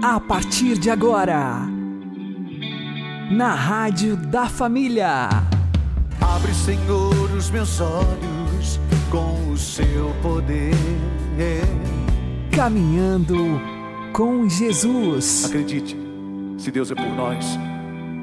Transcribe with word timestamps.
A 0.00 0.20
partir 0.20 0.78
de 0.78 0.90
agora, 0.90 1.66
na 3.32 3.52
Rádio 3.52 4.16
da 4.16 4.48
Família. 4.48 5.28
Abre, 6.20 6.54
Senhor, 6.54 7.32
os 7.36 7.50
meus 7.50 7.80
olhos 7.80 8.78
com 9.10 9.50
o 9.50 9.58
seu 9.58 10.14
poder. 10.22 10.72
Caminhando 12.54 13.60
com 14.12 14.48
Jesus. 14.48 15.46
Acredite, 15.46 15.96
se 16.58 16.70
Deus 16.70 16.92
é 16.92 16.94
por 16.94 17.08
nós, 17.16 17.58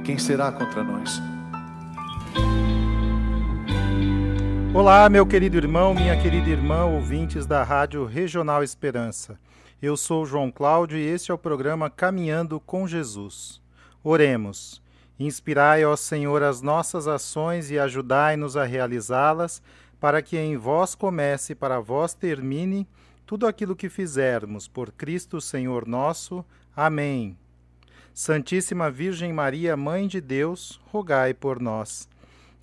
quem 0.06 0.18
será 0.18 0.54
contra 0.54 0.82
nós? 0.82 1.22
Olá, 4.74 5.10
meu 5.10 5.26
querido 5.26 5.58
irmão, 5.58 5.94
minha 5.94 6.16
querida 6.22 6.50
irmã, 6.50 6.86
ouvintes 6.86 7.46
da 7.46 7.64
Rádio 7.64 8.06
Regional 8.06 8.64
Esperança. 8.64 9.38
Eu 9.86 9.96
sou 9.96 10.26
João 10.26 10.52
Cláudio 10.52 10.98
e 10.98 11.06
este 11.06 11.30
é 11.30 11.34
o 11.36 11.38
programa 11.38 11.92
Caminhando 11.92 12.60
com 12.60 12.88
Jesus. 12.88 13.62
Oremos. 14.04 14.82
Inspirai, 15.20 15.86
ó 15.86 15.96
Senhor, 15.96 16.42
as 16.42 16.60
nossas 16.60 17.08
ações 17.08 17.70
e 17.70 17.78
ajudai-nos 17.78 18.58
a 18.58 18.64
realizá-las, 18.64 19.62
para 20.00 20.24
que 20.24 20.40
em 20.40 20.58
vós 20.58 20.96
comece 20.96 21.54
e 21.54 21.56
para 21.56 21.80
vós 21.80 22.16
termine 22.16 22.88
tudo 23.28 23.46
aquilo 23.46 23.76
que 23.76 23.88
fizermos, 23.88 24.68
por 24.68 24.92
Cristo 24.92 25.40
Senhor 25.40 25.88
nosso. 25.88 26.44
Amém. 26.76 27.38
Santíssima 28.12 28.90
Virgem 28.90 29.32
Maria, 29.32 29.78
Mãe 29.78 30.08
de 30.08 30.20
Deus, 30.20 30.82
rogai 30.92 31.32
por 31.32 31.60
nós. 31.62 32.10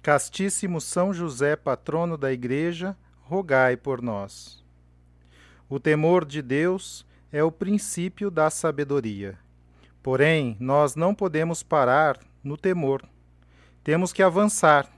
Castíssimo 0.02 0.80
São 0.80 1.14
José, 1.14 1.54
patrono 1.54 2.18
da 2.18 2.32
Igreja, 2.32 2.96
rogai 3.20 3.76
por 3.76 4.02
nós. 4.02 4.60
O 5.68 5.78
temor 5.78 6.24
de 6.24 6.42
Deus 6.42 7.06
é 7.32 7.42
o 7.42 7.50
princípio 7.50 8.30
da 8.30 8.50
sabedoria. 8.50 9.38
Porém, 10.02 10.56
nós 10.60 10.94
não 10.94 11.14
podemos 11.14 11.62
parar 11.62 12.18
no 12.44 12.56
temor. 12.56 13.02
Temos 13.82 14.12
que 14.12 14.22
avançar, 14.22 14.88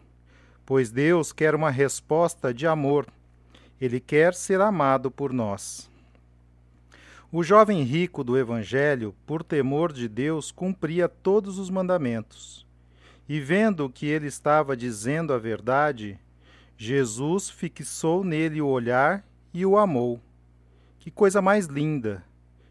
pois 0.67 0.91
Deus 0.91 1.33
quer 1.33 1.55
uma 1.55 1.71
resposta 1.71 2.53
de 2.53 2.67
amor. 2.67 3.07
Ele 3.81 4.01
quer 4.01 4.35
ser 4.35 4.61
amado 4.61 5.11
por 5.11 5.33
nós. 5.33 5.89
O 7.31 7.43
jovem 7.43 7.83
rico 7.83 8.25
do 8.25 8.39
Evangelho, 8.39 9.15
por 9.27 9.43
temor 9.43 9.93
de 9.93 10.09
Deus, 10.09 10.51
cumpria 10.51 11.09
todos 11.09 11.59
os 11.59 11.71
mandamentos. 11.71 12.67
E 13.29 13.41
vendo 13.41 13.89
que 13.89 14.07
ele 14.07 14.27
estava 14.27 14.77
dizendo 14.77 15.33
a 15.33 15.39
verdade, 15.39 16.19
Jesus 16.77 17.51
fixou 17.51 18.23
nele 18.23 18.61
o 18.61 18.67
olhar 18.67 19.25
e 19.53 19.65
o 19.65 19.77
amou. 19.77 20.21
Que 21.05 21.11
coisa 21.11 21.43
mais 21.43 21.67
linda! 21.67 22.25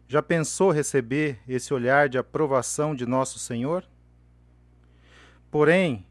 Já 0.08 0.20
pensou 0.20 0.72
receber 0.72 1.38
esse 1.46 1.72
olhar 1.72 2.08
de 2.08 2.18
aprovação 2.18 2.92
de 2.92 3.06
nosso 3.06 3.38
Senhor? 3.38 3.84
Porém, 5.52 6.04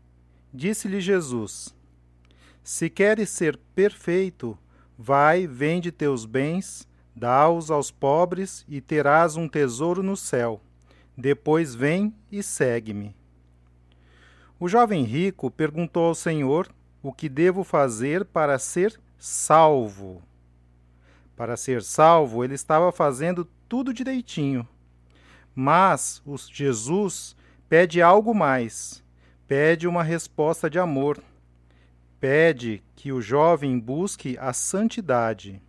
disse-lhe 0.53 1.01
Jesus: 1.01 1.75
Se 2.63 2.89
queres 2.89 3.29
ser 3.29 3.59
perfeito, 3.75 4.57
vai, 4.97 5.45
vende 5.45 5.91
teus 5.91 6.25
bens, 6.25 6.87
dá-os 7.13 7.69
aos 7.69 7.91
pobres 7.91 8.63
e 8.69 8.79
terás 8.79 9.35
um 9.35 9.49
tesouro 9.49 10.01
no 10.01 10.15
céu. 10.15 10.61
Depois 11.17 11.75
vem 11.75 12.15
e 12.31 12.41
segue-me. 12.41 13.13
O 14.57 14.69
jovem 14.69 15.03
rico 15.03 15.51
perguntou 15.51 16.05
ao 16.05 16.15
Senhor 16.15 16.73
o 17.01 17.11
que 17.11 17.27
devo 17.27 17.65
fazer 17.65 18.23
para 18.23 18.57
ser 18.57 18.97
salvo. 19.19 20.23
Para 21.43 21.57
ser 21.57 21.83
salvo, 21.83 22.41
ele 22.41 22.53
estava 22.53 22.89
fazendo 22.89 23.43
tudo 23.67 23.93
direitinho. 23.93 24.65
Mas 25.53 26.21
o 26.25 26.37
Jesus 26.37 27.35
pede 27.67 28.01
algo 28.01 28.33
mais. 28.33 29.03
Pede 29.45 29.85
uma 29.85 30.03
resposta 30.03 30.69
de 30.69 30.79
amor. 30.79 31.21
Pede 32.17 32.81
que 32.95 33.11
o 33.11 33.21
jovem 33.21 33.77
busque 33.77 34.37
a 34.39 34.53
santidade. 34.53 35.61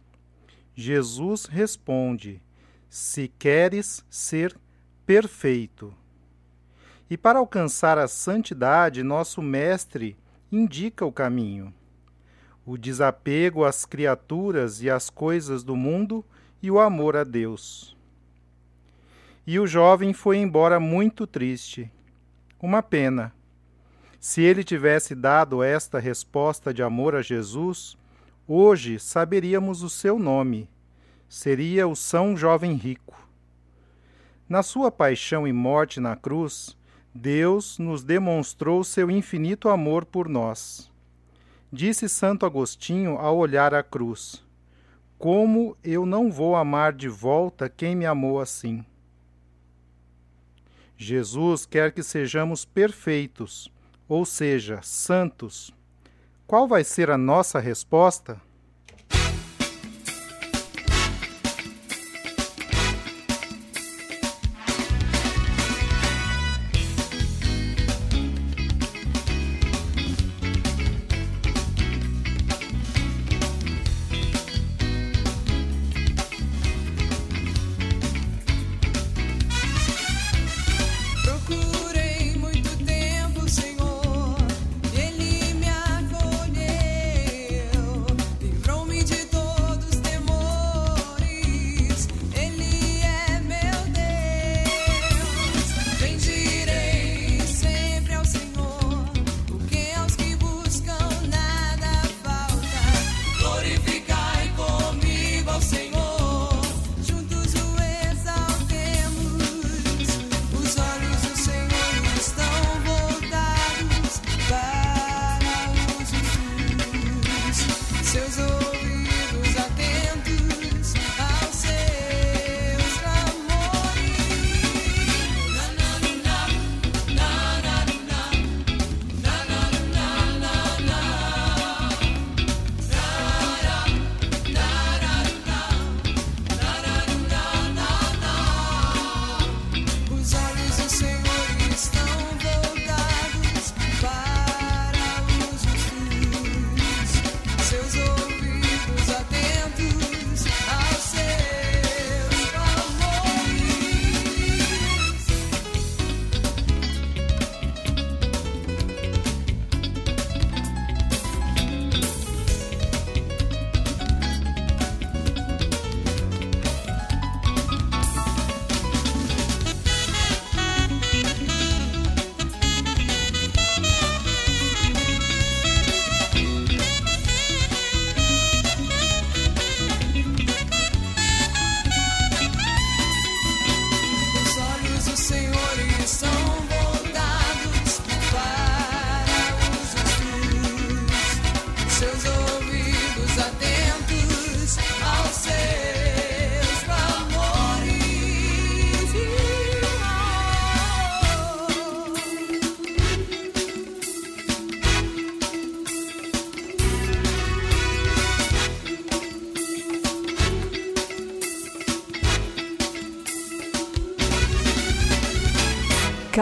Jesus 0.76 1.46
responde: 1.46 2.40
Se 2.88 3.26
queres 3.26 4.04
ser 4.08 4.56
perfeito. 5.04 5.92
E 7.10 7.16
para 7.16 7.40
alcançar 7.40 7.98
a 7.98 8.06
santidade, 8.06 9.02
nosso 9.02 9.42
Mestre 9.42 10.16
indica 10.52 11.04
o 11.04 11.10
caminho 11.10 11.74
o 12.66 12.78
desapego 12.78 13.64
às 13.64 13.84
criaturas 13.84 14.82
e 14.82 14.88
às 14.88 15.10
coisas 15.10 15.62
do 15.62 15.76
mundo 15.76 16.24
e 16.62 16.70
o 16.70 16.80
amor 16.80 17.16
a 17.16 17.24
Deus. 17.24 17.94
E 19.46 19.58
o 19.60 19.66
jovem 19.66 20.14
foi 20.14 20.38
embora 20.38 20.80
muito 20.80 21.26
triste. 21.26 21.90
Uma 22.60 22.82
pena. 22.82 23.34
Se 24.18 24.40
ele 24.40 24.64
tivesse 24.64 25.14
dado 25.14 25.62
esta 25.62 25.98
resposta 25.98 26.72
de 26.72 26.82
amor 26.82 27.14
a 27.14 27.20
Jesus, 27.20 27.98
hoje 28.48 28.98
saberíamos 28.98 29.82
o 29.82 29.90
seu 29.90 30.18
nome. 30.18 30.66
Seria 31.28 31.86
o 31.86 31.94
São 31.94 32.34
Jovem 32.34 32.72
Rico. 32.72 33.14
Na 34.48 34.62
sua 34.62 34.90
paixão 34.90 35.46
e 35.46 35.52
morte 35.52 36.00
na 36.00 36.16
cruz, 36.16 36.74
Deus 37.14 37.78
nos 37.78 38.02
demonstrou 38.02 38.82
seu 38.82 39.10
infinito 39.10 39.68
amor 39.68 40.06
por 40.06 40.26
nós. 40.26 40.90
Disse 41.76 42.08
Santo 42.08 42.46
Agostinho 42.46 43.16
ao 43.18 43.36
olhar 43.36 43.74
a 43.74 43.82
cruz: 43.82 44.40
Como 45.18 45.76
eu 45.82 46.06
não 46.06 46.30
vou 46.30 46.54
amar 46.54 46.92
de 46.92 47.08
volta 47.08 47.68
quem 47.68 47.96
me 47.96 48.06
amou 48.06 48.40
assim? 48.40 48.86
Jesus 50.96 51.66
quer 51.66 51.90
que 51.90 52.00
sejamos 52.00 52.64
perfeitos, 52.64 53.68
ou 54.08 54.24
seja, 54.24 54.82
santos. 54.82 55.74
Qual 56.46 56.68
vai 56.68 56.84
ser 56.84 57.10
a 57.10 57.18
nossa 57.18 57.58
resposta? 57.58 58.40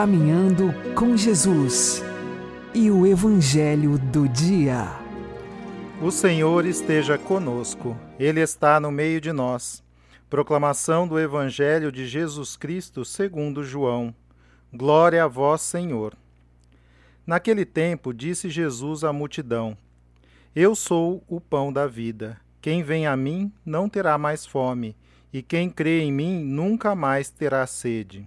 Caminhando 0.02 0.74
com 0.96 1.16
Jesus 1.16 2.02
e 2.74 2.90
o 2.90 3.06
Evangelho 3.06 4.00
do 4.00 4.28
Dia. 4.28 4.88
O 6.02 6.10
Senhor 6.10 6.66
esteja 6.66 7.16
conosco, 7.16 7.96
Ele 8.18 8.40
está 8.40 8.80
no 8.80 8.90
meio 8.90 9.20
de 9.20 9.30
nós. 9.30 9.80
Proclamação 10.28 11.06
do 11.06 11.20
Evangelho 11.20 11.92
de 11.92 12.04
Jesus 12.04 12.56
Cristo 12.56 13.04
segundo 13.04 13.62
João. 13.62 14.12
Glória 14.74 15.22
a 15.22 15.28
vós, 15.28 15.62
Senhor. 15.62 16.16
Naquele 17.24 17.64
tempo 17.64 18.12
disse 18.12 18.50
Jesus 18.50 19.04
à 19.04 19.12
multidão: 19.12 19.78
Eu 20.52 20.74
sou 20.74 21.22
o 21.28 21.40
pão 21.40 21.72
da 21.72 21.86
vida. 21.86 22.40
Quem 22.60 22.82
vem 22.82 23.06
a 23.06 23.16
mim 23.16 23.52
não 23.64 23.88
terá 23.88 24.18
mais 24.18 24.44
fome, 24.44 24.96
e 25.32 25.42
quem 25.42 25.70
crê 25.70 26.00
em 26.00 26.10
mim 26.10 26.42
nunca 26.42 26.92
mais 26.92 27.30
terá 27.30 27.64
sede. 27.68 28.26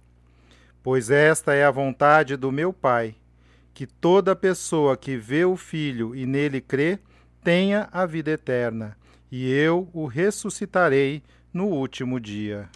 Pois 0.83 1.11
esta 1.11 1.53
é 1.53 1.63
a 1.63 1.71
vontade 1.71 2.35
do 2.35 2.51
meu 2.51 2.73
Pai, 2.73 3.15
que 3.73 3.85
toda 3.85 4.35
pessoa 4.35 4.97
que 4.97 5.15
vê 5.15 5.45
o 5.45 5.55
Filho 5.55 6.15
e 6.15 6.25
nele 6.25 6.59
crê 6.59 6.99
tenha 7.43 7.87
a 7.91 8.05
vida 8.05 8.31
eterna, 8.31 8.97
e 9.31 9.49
eu 9.51 9.89
o 9.93 10.05
ressuscitarei 10.05 11.21
no 11.53 11.67
último 11.67 12.19
dia. 12.19 12.69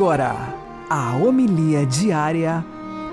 Agora, 0.00 0.34
a 0.88 1.14
homilia 1.14 1.84
diária 1.84 2.64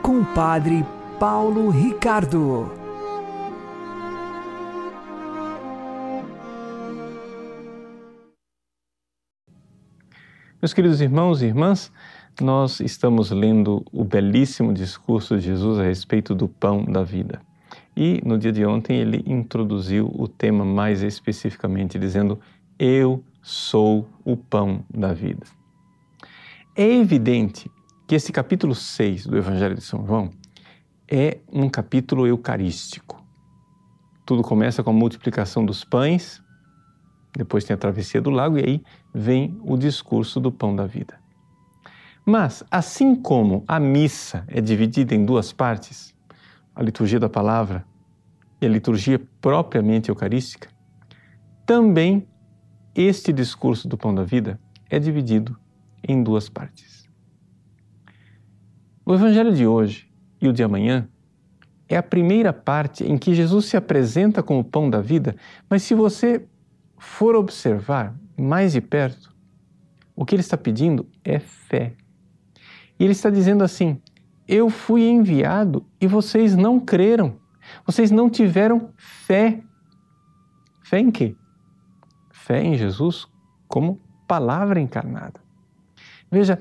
com 0.01 0.21
o 0.21 0.25
Padre 0.33 0.85
Paulo 1.19 1.69
Ricardo. 1.69 2.71
Meus 10.61 10.73
queridos 10.73 11.01
irmãos 11.01 11.41
e 11.41 11.47
irmãs, 11.47 11.91
nós 12.39 12.79
estamos 12.79 13.31
lendo 13.31 13.85
o 13.91 14.05
belíssimo 14.05 14.73
discurso 14.73 15.35
de 15.35 15.41
Jesus 15.41 15.79
a 15.79 15.83
respeito 15.83 16.33
do 16.33 16.47
pão 16.47 16.85
da 16.85 17.03
vida. 17.03 17.41
E 17.97 18.21
no 18.23 18.37
dia 18.37 18.53
de 18.53 18.65
ontem 18.65 18.95
ele 18.97 19.25
introduziu 19.27 20.09
o 20.17 20.25
tema 20.25 20.63
mais 20.63 21.01
especificamente, 21.01 21.99
dizendo: 21.99 22.39
Eu 22.79 23.21
sou 23.41 24.07
o 24.23 24.37
pão 24.37 24.85
da 24.89 25.11
vida. 25.11 25.56
É 26.79 26.87
evidente 26.93 27.71
que 28.07 28.13
esse 28.13 28.31
capítulo 28.31 28.75
6 28.75 29.25
do 29.25 29.35
Evangelho 29.35 29.73
de 29.73 29.81
São 29.81 30.05
João 30.05 30.29
é 31.09 31.39
um 31.51 31.67
capítulo 31.67 32.27
eucarístico. 32.27 33.19
Tudo 34.23 34.43
começa 34.43 34.83
com 34.83 34.91
a 34.91 34.93
multiplicação 34.93 35.65
dos 35.65 35.83
pães, 35.83 36.39
depois 37.35 37.63
tem 37.63 37.73
a 37.73 37.77
travessia 37.77 38.21
do 38.21 38.29
lago 38.29 38.59
e 38.59 38.63
aí 38.63 38.83
vem 39.11 39.59
o 39.63 39.75
discurso 39.75 40.39
do 40.39 40.51
pão 40.51 40.75
da 40.75 40.85
vida. 40.85 41.19
Mas, 42.23 42.63
assim 42.69 43.15
como 43.15 43.63
a 43.67 43.79
missa 43.79 44.45
é 44.47 44.61
dividida 44.61 45.15
em 45.15 45.25
duas 45.25 45.51
partes, 45.51 46.13
a 46.75 46.83
liturgia 46.83 47.19
da 47.19 47.27
palavra 47.27 47.87
e 48.61 48.67
a 48.67 48.69
liturgia 48.69 49.19
propriamente 49.41 50.09
eucarística, 50.09 50.69
também 51.65 52.27
este 52.93 53.33
discurso 53.33 53.87
do 53.87 53.97
pão 53.97 54.13
da 54.13 54.23
vida 54.23 54.59
é 54.91 54.99
dividido 54.99 55.57
em 56.07 56.23
duas 56.23 56.49
partes. 56.49 57.07
O 59.05 59.13
Evangelho 59.13 59.53
de 59.53 59.65
hoje 59.65 60.09
e 60.41 60.47
o 60.47 60.53
de 60.53 60.63
amanhã 60.63 61.07
é 61.87 61.95
a 61.95 62.03
primeira 62.03 62.51
parte 62.51 63.03
em 63.03 63.17
que 63.17 63.33
Jesus 63.33 63.65
se 63.65 63.77
apresenta 63.77 64.43
como 64.43 64.59
o 64.59 64.63
pão 64.63 64.89
da 64.89 64.99
vida, 64.99 65.35
mas 65.69 65.83
se 65.83 65.93
você 65.93 66.45
for 66.97 67.35
observar 67.35 68.15
mais 68.37 68.73
de 68.73 68.81
perto, 68.81 69.33
o 70.15 70.25
que 70.25 70.35
ele 70.35 70.41
está 70.41 70.57
pedindo 70.57 71.07
é 71.23 71.39
fé. 71.39 71.93
E 72.99 73.03
ele 73.03 73.13
está 73.13 73.29
dizendo 73.29 73.63
assim: 73.63 74.01
Eu 74.47 74.69
fui 74.69 75.07
enviado 75.07 75.85
e 76.01 76.07
vocês 76.07 76.55
não 76.55 76.79
creram, 76.79 77.39
vocês 77.85 78.11
não 78.11 78.29
tiveram 78.29 78.91
fé. 78.97 79.63
Fé 80.83 80.99
em 80.99 81.11
quê? 81.11 81.35
Fé 82.31 82.63
em 82.63 82.75
Jesus 82.75 83.27
como 83.67 84.01
palavra 84.27 84.79
encarnada. 84.79 85.46
Veja 86.31 86.59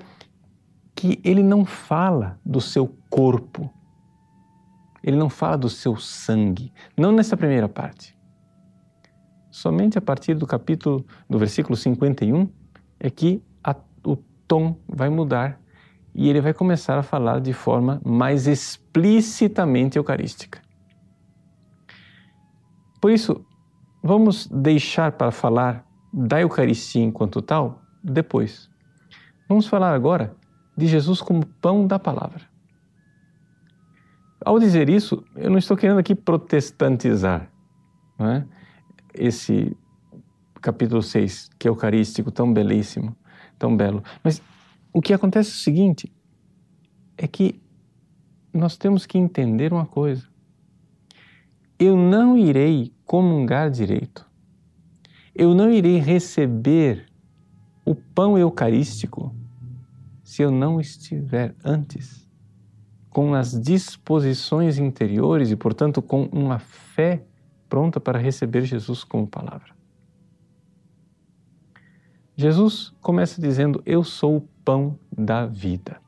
que 0.94 1.20
ele 1.25 1.42
não 1.42 1.64
fala 1.64 2.38
do 2.44 2.61
seu 2.61 2.87
corpo, 3.11 3.70
ele 5.02 5.16
não 5.16 5.28
fala 5.28 5.56
do 5.58 5.68
seu 5.68 5.96
sangue, 5.96 6.73
não 6.96 7.12
nessa 7.12 7.37
primeira 7.37 7.68
parte. 7.68 8.16
Somente 9.50 9.96
a 9.96 10.00
partir 10.00 10.35
do 10.35 10.46
capítulo, 10.46 11.04
do 11.28 11.38
versículo 11.38 11.76
51, 11.76 12.49
é 12.99 13.11
que 13.11 13.42
a, 13.62 13.75
o 14.04 14.16
tom 14.46 14.76
vai 14.88 15.08
mudar 15.08 15.61
e 16.14 16.28
ele 16.28 16.40
vai 16.40 16.54
começar 16.54 16.99
a 16.99 17.02
falar 17.02 17.40
de 17.40 17.52
forma 17.52 18.00
mais 18.04 18.46
explicitamente 18.46 19.99
eucarística. 19.99 20.61
Por 23.00 23.11
isso, 23.11 23.44
vamos 24.02 24.46
deixar 24.46 25.12
para 25.12 25.30
falar 25.30 25.87
da 26.12 26.40
Eucaristia 26.40 27.02
enquanto 27.02 27.42
tal 27.42 27.82
depois. 28.02 28.70
Vamos 29.48 29.66
falar 29.66 29.94
agora 29.94 30.34
de 30.76 30.86
Jesus 30.86 31.20
como 31.20 31.46
pão 31.46 31.86
da 31.86 31.98
palavra. 31.98 32.42
Ao 34.44 34.58
dizer 34.58 34.88
isso, 34.88 35.24
eu 35.34 35.50
não 35.50 35.58
estou 35.58 35.76
querendo 35.76 35.98
aqui 35.98 36.14
protestantizar 36.14 37.50
é? 38.18 38.44
esse 39.14 39.76
capítulo 40.60 41.02
6, 41.02 41.50
que 41.58 41.68
é 41.68 41.70
eucarístico, 41.70 42.30
tão 42.30 42.52
belíssimo, 42.52 43.16
tão 43.58 43.76
belo. 43.76 44.02
Mas 44.22 44.42
o 44.92 45.00
que 45.00 45.12
acontece 45.12 45.50
é 45.50 45.52
o 45.52 45.56
seguinte: 45.56 46.12
é 47.16 47.26
que 47.26 47.60
nós 48.52 48.76
temos 48.76 49.06
que 49.06 49.18
entender 49.18 49.72
uma 49.72 49.86
coisa. 49.86 50.26
Eu 51.78 51.96
não 51.96 52.36
irei 52.36 52.92
comungar 53.04 53.70
direito. 53.70 54.26
Eu 55.34 55.54
não 55.54 55.70
irei 55.70 55.98
receber 55.98 57.06
o 57.86 57.94
pão 57.94 58.36
eucarístico 58.36 59.32
se 60.24 60.42
eu 60.42 60.50
não 60.50 60.80
estiver 60.80 61.54
antes 61.64 62.28
com 63.08 63.32
as 63.32 63.58
disposições 63.58 64.76
interiores 64.76 65.52
e, 65.52 65.56
portanto, 65.56 66.02
com 66.02 66.24
uma 66.24 66.58
fé 66.58 67.22
pronta 67.68 68.00
para 68.00 68.18
receber 68.18 68.62
Jesus 68.62 69.04
como 69.04 69.26
palavra. 69.26 69.74
Jesus 72.36 72.92
começa 73.00 73.40
dizendo: 73.40 73.80
Eu 73.86 74.02
sou 74.02 74.38
o 74.38 74.48
pão 74.64 74.98
da 75.16 75.46
vida. 75.46 75.98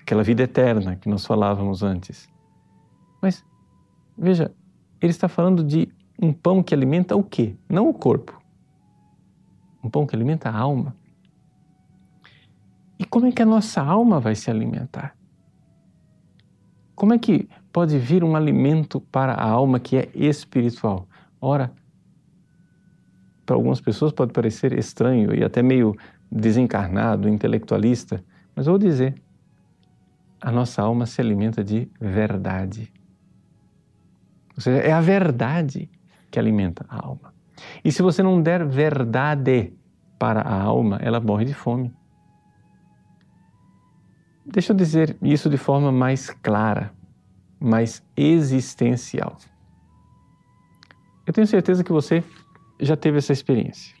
Aquela 0.00 0.22
vida 0.22 0.42
eterna 0.42 0.96
que 0.96 1.08
nós 1.08 1.24
falávamos 1.24 1.82
antes. 1.82 2.28
Mas, 3.22 3.44
veja, 4.16 4.54
ele 5.00 5.10
está 5.10 5.28
falando 5.28 5.64
de 5.64 5.88
um 6.22 6.32
pão 6.32 6.62
que 6.62 6.74
alimenta 6.74 7.16
o 7.16 7.24
quê? 7.24 7.56
Não 7.68 7.88
o 7.88 7.94
corpo 7.94 8.39
um 9.82 9.88
pão 9.90 10.06
que 10.06 10.14
alimenta 10.14 10.48
a 10.48 10.56
alma. 10.56 10.94
E 12.98 13.04
como 13.04 13.26
é 13.26 13.32
que 13.32 13.42
a 13.42 13.46
nossa 13.46 13.80
alma 13.80 14.20
vai 14.20 14.34
se 14.34 14.50
alimentar? 14.50 15.16
Como 16.94 17.14
é 17.14 17.18
que 17.18 17.48
pode 17.72 17.98
vir 17.98 18.22
um 18.22 18.36
alimento 18.36 19.00
para 19.00 19.32
a 19.32 19.48
alma 19.48 19.80
que 19.80 19.96
é 19.96 20.10
espiritual? 20.14 21.08
Ora, 21.40 21.72
para 23.46 23.56
algumas 23.56 23.80
pessoas 23.80 24.12
pode 24.12 24.32
parecer 24.32 24.78
estranho 24.78 25.34
e 25.34 25.42
até 25.42 25.62
meio 25.62 25.96
desencarnado, 26.30 27.28
intelectualista, 27.28 28.22
mas 28.54 28.66
vou 28.66 28.78
dizer, 28.78 29.14
a 30.40 30.52
nossa 30.52 30.82
alma 30.82 31.06
se 31.06 31.20
alimenta 31.20 31.64
de 31.64 31.88
verdade. 32.00 32.92
Ou 34.54 34.62
seja, 34.62 34.78
é 34.78 34.92
a 34.92 35.00
verdade 35.00 35.90
que 36.30 36.38
alimenta 36.38 36.84
a 36.88 37.04
alma. 37.04 37.34
E 37.84 37.92
se 37.92 38.02
você 38.02 38.22
não 38.22 38.40
der 38.42 38.64
verdade 38.64 39.72
para 40.18 40.40
a 40.40 40.62
alma, 40.62 40.98
ela 41.00 41.20
morre 41.20 41.44
de 41.44 41.54
fome. 41.54 41.92
deixa 44.46 44.72
eu 44.72 44.76
dizer 44.76 45.16
isso 45.22 45.48
de 45.48 45.56
forma 45.56 45.92
mais 45.92 46.30
clara, 46.30 46.92
mais 47.60 48.04
existencial. 48.16 49.36
Eu 51.26 51.32
tenho 51.32 51.46
certeza 51.46 51.84
que 51.84 51.92
você 51.92 52.24
já 52.80 52.96
teve 52.96 53.18
essa 53.18 53.32
experiência. 53.32 53.94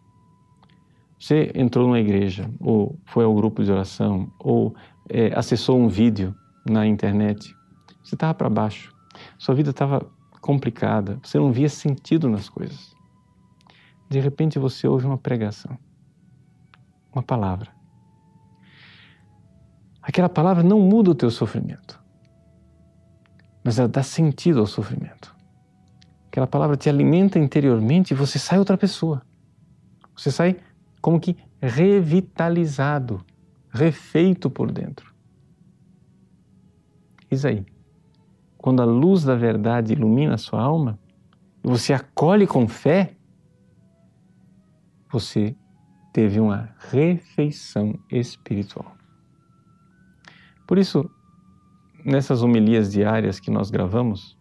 Você 1.18 1.52
entrou 1.54 1.86
numa 1.86 2.00
igreja, 2.00 2.50
ou 2.58 2.98
foi 3.04 3.24
ao 3.24 3.34
grupo 3.34 3.62
de 3.62 3.70
oração, 3.70 4.32
ou 4.38 4.74
é, 5.08 5.32
acessou 5.38 5.78
um 5.78 5.88
vídeo 5.88 6.34
na 6.68 6.86
internet. 6.86 7.54
Você 8.02 8.14
estava 8.14 8.34
para 8.34 8.48
baixo, 8.48 8.94
sua 9.38 9.54
vida 9.54 9.70
estava 9.70 10.10
complicada, 10.40 11.20
você 11.22 11.38
não 11.38 11.52
via 11.52 11.68
sentido 11.68 12.28
nas 12.28 12.48
coisas. 12.48 12.94
De 14.10 14.18
repente 14.18 14.58
você 14.58 14.88
ouve 14.88 15.06
uma 15.06 15.16
pregação, 15.16 15.78
uma 17.12 17.22
palavra. 17.22 17.70
Aquela 20.02 20.28
palavra 20.28 20.64
não 20.64 20.80
muda 20.80 21.12
o 21.12 21.14
teu 21.14 21.30
sofrimento, 21.30 22.02
mas 23.62 23.78
ela 23.78 23.86
dá 23.86 24.02
sentido 24.02 24.58
ao 24.58 24.66
sofrimento. 24.66 25.32
Aquela 26.26 26.48
palavra 26.48 26.76
te 26.76 26.88
alimenta 26.88 27.38
interiormente 27.38 28.10
e 28.10 28.16
você 28.16 28.36
sai 28.36 28.58
outra 28.58 28.76
pessoa. 28.76 29.22
Você 30.16 30.32
sai 30.32 30.56
como 31.00 31.20
que 31.20 31.36
revitalizado, 31.62 33.24
refeito 33.70 34.50
por 34.50 34.72
dentro. 34.72 35.14
Isaí, 37.30 37.64
quando 38.58 38.82
a 38.82 38.84
luz 38.84 39.22
da 39.22 39.36
verdade 39.36 39.92
ilumina 39.92 40.34
a 40.34 40.38
sua 40.38 40.60
alma, 40.60 40.98
e 41.62 41.68
você 41.68 41.92
acolhe 41.92 42.46
com 42.46 42.66
fé, 42.66 43.14
você 45.10 45.54
teve 46.12 46.40
uma 46.40 46.70
refeição 46.90 47.98
espiritual. 48.10 48.96
Por 50.66 50.78
isso, 50.78 51.10
nessas 52.04 52.42
homilias 52.42 52.92
diárias 52.92 53.40
que 53.40 53.50
nós 53.50 53.70
gravamos, 53.70 54.38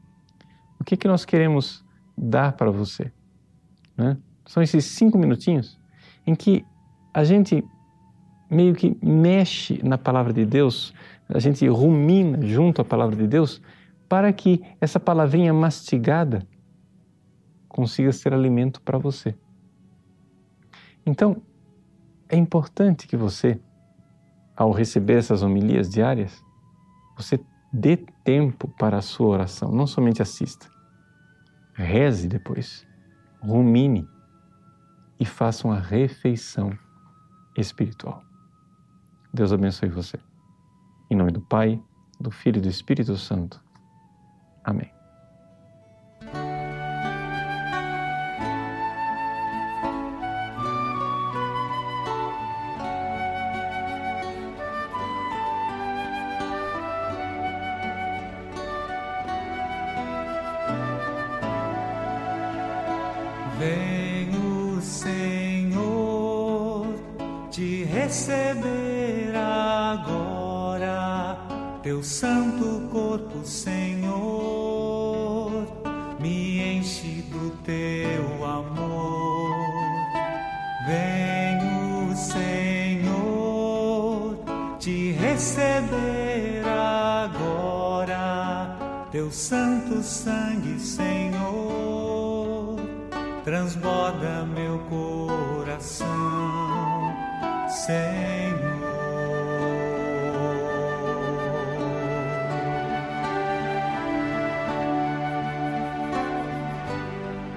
o 0.79 0.83
que, 0.83 0.95
que 0.95 1.07
nós 1.07 1.25
queremos 1.25 1.83
dar 2.17 2.53
para 2.53 2.71
você? 2.71 3.11
Né? 3.97 4.17
São 4.45 4.63
esses 4.63 4.85
cinco 4.85 5.17
minutinhos 5.17 5.79
em 6.25 6.35
que 6.35 6.65
a 7.13 7.23
gente 7.23 7.63
meio 8.49 8.73
que 8.73 8.97
mexe 9.03 9.79
na 9.83 9.97
palavra 9.97 10.33
de 10.33 10.45
Deus, 10.45 10.93
a 11.27 11.39
gente 11.39 11.67
rumina 11.67 12.41
junto 12.45 12.81
à 12.81 12.85
palavra 12.85 13.15
de 13.15 13.27
Deus, 13.27 13.61
para 14.07 14.33
que 14.33 14.61
essa 14.81 14.99
palavrinha 14.99 15.53
mastigada 15.53 16.47
consiga 17.67 18.11
ser 18.11 18.33
alimento 18.33 18.81
para 18.81 18.97
você. 18.97 19.35
Então, 21.06 21.41
é 22.27 22.36
importante 22.36 23.08
que 23.08 23.18
você 23.18 23.60
ao 24.60 24.74
receber 24.74 25.13
essas 25.13 25.41
homilias 25.41 25.89
diárias, 25.89 26.44
você 27.15 27.39
dê 27.72 27.96
tempo 28.25 28.68
para 28.77 28.98
a 28.98 29.01
sua 29.01 29.27
oração, 29.27 29.72
não 29.72 29.88
somente 29.88 30.22
assista. 30.22 30.70
Reze 31.74 32.27
depois, 32.27 32.86
rumine 33.41 34.06
e 35.18 35.24
faça 35.24 35.65
uma 35.65 35.79
refeição 35.79 36.77
espiritual. 37.58 38.22
Deus 39.34 39.53
abençoe 39.53 39.88
você. 39.88 40.20
Em 41.10 41.15
nome 41.15 41.32
do 41.32 41.39
Pai, 41.39 41.82
do 42.20 42.29
Filho 42.29 42.58
e 42.58 42.62
do 42.62 42.68
Espírito 42.68 43.15
Santo. 43.15 43.63
Amém. 44.62 44.99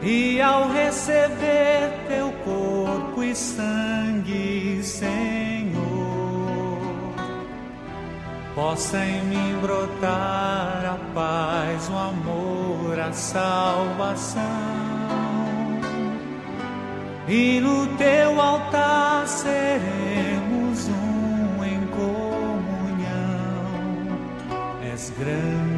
E 0.02 0.40
ao 0.40 0.68
receber 0.68 1.92
teu 2.08 2.32
corpo 2.44 3.22
e 3.22 3.34
sangue, 3.34 4.80
Senhor, 4.82 5.82
possa 8.54 8.98
em 8.98 9.22
mim 9.24 9.58
brotar 9.60 10.84
a 10.84 10.98
paz, 11.14 11.88
o 11.88 11.96
amor, 11.96 12.98
a 12.98 13.12
salvação 13.12 14.42
e 17.28 17.60
no 17.60 17.86
teu 17.96 18.40
altar 18.40 19.26
seremos 19.26 20.88
um 20.88 21.64
em 21.64 21.86
comunhão. 21.86 23.08
És 24.92 25.12
grande, 25.18 25.71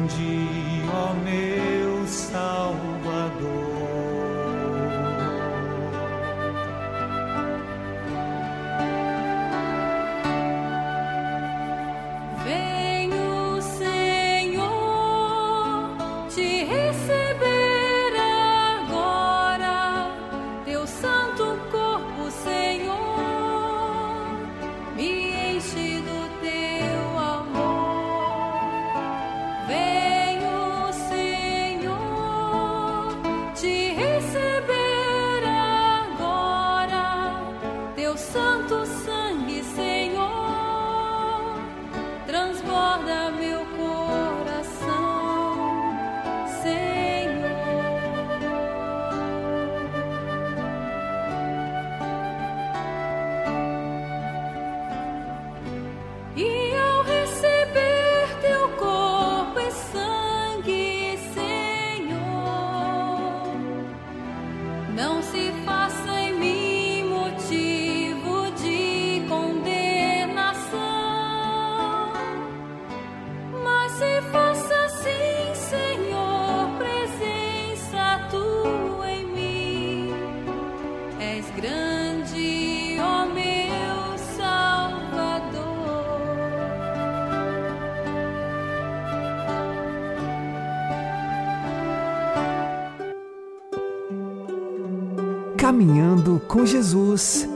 Jesus 96.65 97.47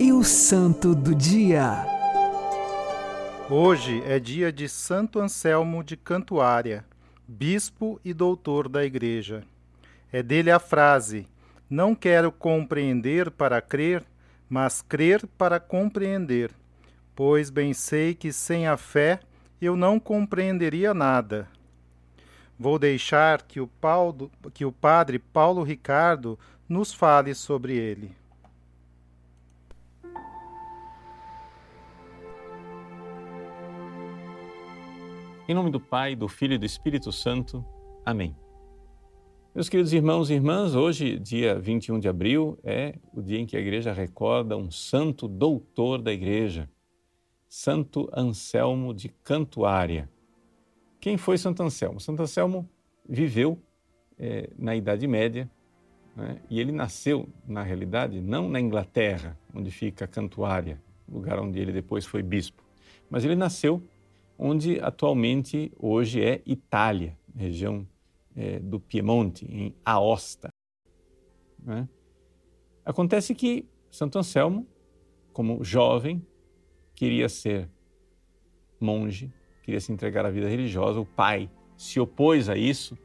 e 0.00 0.12
o 0.12 0.24
Santo 0.24 0.92
do 0.92 1.14
Dia. 1.14 1.86
Hoje 3.48 4.02
é 4.04 4.18
dia 4.18 4.52
de 4.52 4.68
Santo 4.68 5.20
Anselmo 5.20 5.84
de 5.84 5.96
Cantuária, 5.96 6.84
bispo 7.28 8.00
e 8.04 8.12
doutor 8.12 8.68
da 8.68 8.84
Igreja. 8.84 9.44
É 10.12 10.20
dele 10.20 10.50
a 10.50 10.58
frase: 10.58 11.28
Não 11.70 11.94
quero 11.94 12.32
compreender 12.32 13.30
para 13.30 13.62
crer, 13.62 14.02
mas 14.48 14.82
crer 14.82 15.24
para 15.38 15.60
compreender, 15.60 16.50
pois 17.14 17.50
bem 17.50 17.72
sei 17.72 18.14
que 18.14 18.32
sem 18.32 18.66
a 18.66 18.76
fé 18.76 19.20
eu 19.62 19.76
não 19.76 20.00
compreenderia 20.00 20.92
nada. 20.92 21.48
Vou 22.58 22.80
deixar 22.80 23.42
que 23.42 23.60
o, 23.60 23.68
Paulo, 23.68 24.28
que 24.52 24.64
o 24.64 24.72
padre 24.72 25.20
Paulo 25.20 25.62
Ricardo 25.62 26.36
nos 26.68 26.92
fale 26.92 27.32
sobre 27.32 27.76
ele. 27.76 28.25
Em 35.48 35.54
nome 35.54 35.70
do 35.70 35.78
Pai, 35.78 36.16
do 36.16 36.26
Filho 36.26 36.54
e 36.54 36.58
do 36.58 36.66
Espírito 36.66 37.12
Santo. 37.12 37.64
Amém. 38.04 38.34
Meus 39.54 39.68
queridos 39.68 39.92
irmãos 39.92 40.28
e 40.28 40.34
irmãs, 40.34 40.74
hoje, 40.74 41.20
dia 41.20 41.56
21 41.56 42.00
de 42.00 42.08
abril, 42.08 42.58
é 42.64 42.96
o 43.12 43.22
dia 43.22 43.38
em 43.38 43.46
que 43.46 43.56
a 43.56 43.60
igreja 43.60 43.92
recorda 43.92 44.56
um 44.56 44.72
santo 44.72 45.28
doutor 45.28 46.02
da 46.02 46.12
igreja, 46.12 46.68
Santo 47.48 48.10
Anselmo 48.12 48.92
de 48.92 49.08
Cantuária. 49.08 50.10
Quem 51.00 51.16
foi 51.16 51.38
Santo 51.38 51.62
Anselmo? 51.62 52.00
Santo 52.00 52.22
Anselmo 52.22 52.68
viveu 53.08 53.56
é, 54.18 54.50
na 54.58 54.74
Idade 54.74 55.06
Média 55.06 55.48
né, 56.16 56.40
e 56.50 56.58
ele 56.58 56.72
nasceu, 56.72 57.28
na 57.46 57.62
realidade, 57.62 58.20
não 58.20 58.48
na 58.48 58.58
Inglaterra, 58.58 59.38
onde 59.54 59.70
fica 59.70 60.08
Cantuária, 60.08 60.82
lugar 61.08 61.38
onde 61.38 61.60
ele 61.60 61.70
depois 61.70 62.04
foi 62.04 62.20
bispo, 62.20 62.64
mas 63.08 63.24
ele 63.24 63.36
nasceu 63.36 63.80
onde 64.38 64.78
atualmente 64.80 65.72
hoje 65.78 66.22
é 66.22 66.42
Itália, 66.44 67.16
região 67.34 67.86
é, 68.34 68.58
do 68.58 68.78
Piemonte, 68.78 69.46
em 69.46 69.74
Aosta. 69.84 70.48
Né? 71.62 71.88
Acontece 72.84 73.34
que 73.34 73.66
Santo 73.90 74.18
Anselmo, 74.18 74.66
como 75.32 75.64
jovem, 75.64 76.24
queria 76.94 77.28
ser 77.28 77.68
monge, 78.80 79.32
queria 79.62 79.80
se 79.80 79.92
entregar 79.92 80.24
à 80.24 80.30
vida 80.30 80.48
religiosa. 80.48 81.00
O 81.00 81.06
pai 81.06 81.50
se 81.76 81.98
opôs 81.98 82.48
a 82.48 82.56
isso 82.56 82.96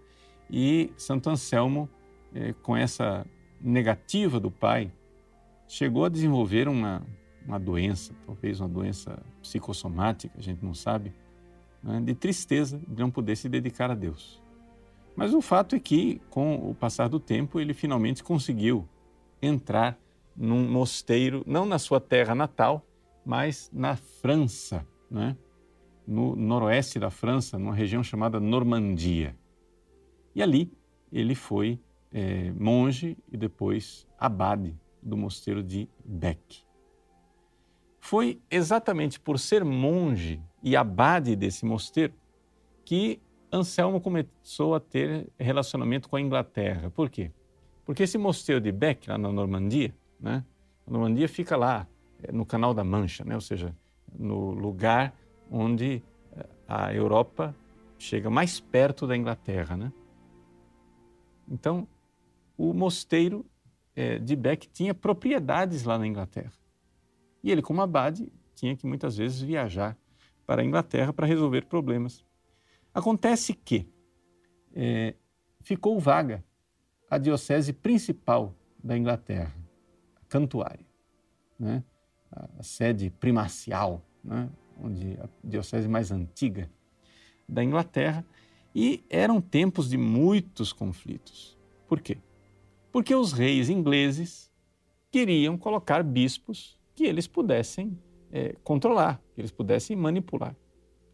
e 0.49 0.91
Santo 0.97 1.29
Anselmo, 1.29 1.89
é, 2.33 2.53
com 2.53 2.75
essa 2.75 3.25
negativa 3.59 4.39
do 4.39 4.51
pai, 4.51 4.91
chegou 5.67 6.03
a 6.03 6.09
desenvolver 6.09 6.67
uma, 6.67 7.05
uma 7.45 7.59
doença, 7.59 8.13
talvez 8.25 8.59
uma 8.59 8.69
doença 8.69 9.21
psicossomática, 9.41 10.37
a 10.37 10.41
gente 10.41 10.63
não 10.63 10.73
sabe, 10.73 11.13
né, 11.83 11.99
de 11.99 12.13
tristeza 12.13 12.79
de 12.87 13.01
não 13.01 13.11
poder 13.11 13.35
se 13.35 13.49
dedicar 13.49 13.89
a 13.91 13.95
Deus. 13.95 14.41
Mas 15.15 15.33
o 15.33 15.41
fato 15.41 15.75
é 15.75 15.79
que, 15.79 16.21
com 16.29 16.69
o 16.69 16.73
passar 16.73 17.09
do 17.09 17.19
tempo, 17.19 17.59
ele 17.59 17.73
finalmente 17.73 18.23
conseguiu 18.23 18.87
entrar 19.41 19.97
num 20.35 20.69
mosteiro, 20.69 21.43
não 21.45 21.65
na 21.65 21.77
sua 21.77 21.99
terra 21.99 22.33
natal, 22.33 22.85
mas 23.25 23.69
na 23.73 23.95
França, 23.95 24.85
né? 25.09 25.35
no 26.07 26.35
noroeste 26.35 26.99
da 26.99 27.09
França, 27.09 27.57
numa 27.57 27.73
região 27.73 28.03
chamada 28.03 28.39
Normandia. 28.39 29.35
E 30.33 30.41
ali 30.41 30.71
ele 31.11 31.35
foi 31.35 31.79
é, 32.11 32.51
monge 32.53 33.17
e 33.31 33.37
depois 33.37 34.07
abade 34.17 34.75
do 35.01 35.17
mosteiro 35.17 35.63
de 35.63 35.87
Bec. 36.03 36.63
Foi 38.01 38.41
exatamente 38.49 39.19
por 39.19 39.37
ser 39.39 39.63
monge 39.63 40.41
e 40.61 40.75
abade 40.75 41.35
desse 41.35 41.63
mosteiro 41.63 42.13
que 42.83 43.21
Anselmo 43.53 44.01
começou 44.01 44.73
a 44.73 44.79
ter 44.79 45.29
relacionamento 45.39 46.09
com 46.09 46.15
a 46.15 46.21
Inglaterra. 46.21 46.89
Por 46.89 47.09
quê? 47.09 47.31
Porque 47.85 48.03
esse 48.03 48.17
mosteiro 48.17 48.59
de 48.59 48.71
Bec, 48.71 49.07
lá 49.07 49.17
na 49.17 49.31
Normandia, 49.31 49.95
né? 50.19 50.43
a 50.85 50.91
Normandia 50.91 51.29
fica 51.29 51.55
lá, 51.55 51.87
é, 52.23 52.31
no 52.31 52.45
Canal 52.45 52.73
da 52.73 52.83
Mancha, 52.83 53.23
né? 53.23 53.35
ou 53.35 53.41
seja, 53.41 53.73
no 54.17 54.49
lugar 54.51 55.15
onde 55.49 56.03
eh, 56.33 56.45
a 56.67 56.93
Europa 56.93 57.55
chega 57.97 58.29
mais 58.29 58.59
perto 58.59 59.05
da 59.05 59.15
Inglaterra. 59.15 59.77
Né? 59.77 59.93
Então, 61.47 61.87
o 62.57 62.73
mosteiro 62.73 63.45
é, 63.95 64.17
de 64.17 64.35
Bec 64.35 64.67
tinha 64.69 64.93
propriedades 64.93 65.83
lá 65.83 65.99
na 65.99 66.07
Inglaterra. 66.07 66.60
E 67.43 67.51
ele, 67.51 67.61
como 67.61 67.81
abade, 67.81 68.31
tinha 68.55 68.75
que 68.75 68.85
muitas 68.85 69.17
vezes 69.17 69.41
viajar 69.41 69.97
para 70.45 70.61
a 70.61 70.65
Inglaterra 70.65 71.13
para 71.13 71.25
resolver 71.25 71.65
problemas. 71.65 72.23
Acontece 72.93 73.53
que 73.53 73.87
é, 74.73 75.15
ficou 75.61 75.99
vaga 75.99 76.43
a 77.09 77.17
diocese 77.17 77.73
principal 77.73 78.53
da 78.83 78.97
Inglaterra, 78.97 79.53
a 80.15 80.25
Cantuária, 80.25 80.85
né? 81.59 81.83
a, 82.31 82.63
sede 82.63 83.09
primacial, 83.09 84.01
né? 84.23 84.49
onde 84.81 85.17
a 85.19 85.29
diocese 85.43 85.87
mais 85.87 86.11
antiga 86.11 86.69
da 87.47 87.63
Inglaterra, 87.63 88.25
e 88.73 89.03
eram 89.09 89.41
tempos 89.41 89.89
de 89.89 89.97
muitos 89.97 90.71
conflitos. 90.71 91.57
Por 91.87 91.99
quê? 91.99 92.17
Porque 92.91 93.13
os 93.13 93.33
reis 93.33 93.69
ingleses 93.69 94.49
queriam 95.11 95.57
colocar 95.57 96.03
bispos 96.03 96.79
que 97.01 97.07
eles 97.07 97.25
pudessem 97.25 97.97
é, 98.31 98.55
controlar, 98.63 99.19
que 99.33 99.41
eles 99.41 99.49
pudessem 99.49 99.95
manipular. 99.95 100.55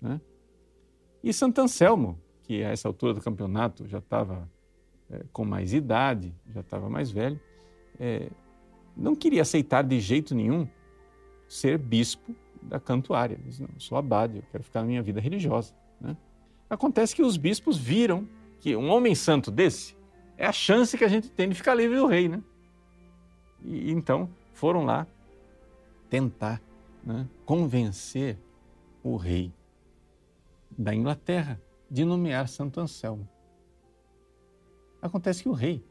Né? 0.02 0.20
E 1.24 1.32
Santo 1.32 1.62
Anselmo, 1.62 2.20
que 2.44 2.62
a 2.62 2.72
essa 2.72 2.90
altura 2.90 3.14
do 3.14 3.22
campeonato 3.22 3.88
já 3.88 4.00
estava 4.00 4.50
é, 5.10 5.24
com 5.32 5.46
mais 5.46 5.72
idade, 5.72 6.36
já 6.54 6.60
estava 6.60 6.90
mais 6.90 7.10
velho, 7.10 7.40
é, 7.98 8.30
não 8.98 9.16
queria 9.16 9.44
aceitar 9.44 9.82
de 9.82 9.98
jeito 10.02 10.36
nenhum 10.36 10.68
ser 11.48 11.78
bispo 11.78 12.36
da 12.62 12.82
cantuária. 12.82 13.40
Diz, 13.42 13.62
não, 13.62 13.70
sou 13.78 13.98
abade, 13.98 14.40
eu 14.40 14.44
quero 14.52 14.64
ficar 14.66 14.82
na 14.82 14.88
minha 14.88 15.02
vida 15.02 15.22
religiosa. 15.22 15.74
Né? 16.02 16.18
Acontece 16.70 17.16
que 17.16 17.22
os 17.22 17.38
bispos 17.38 17.78
viram 17.78 18.28
que 18.60 18.76
um 18.76 18.90
homem 18.90 19.16
santo 19.16 19.50
desse 19.50 19.96
é 20.38 20.46
a 20.46 20.52
chance 20.52 20.98
que 20.98 21.06
a 21.06 21.08
gente 21.08 21.32
tem 21.32 21.48
de 21.48 21.56
ficar 21.56 21.74
livre 21.76 21.96
do 21.96 22.08
rei, 22.08 22.28
né? 22.28 22.44
E 23.64 23.90
então 23.90 24.30
foram 24.54 24.84
lá 24.84 25.08
tentar 26.10 26.62
né, 27.04 27.28
convencer 27.46 28.38
o 29.04 29.16
rei 29.16 29.54
da 30.78 30.94
Inglaterra 30.94 31.62
de 31.90 32.04
nomear 32.04 32.48
Santo 32.48 32.80
Anselmo. 32.80 33.28
Acontece 35.02 35.44
que 35.44 35.50
o 35.50 35.54
rei 35.54 35.84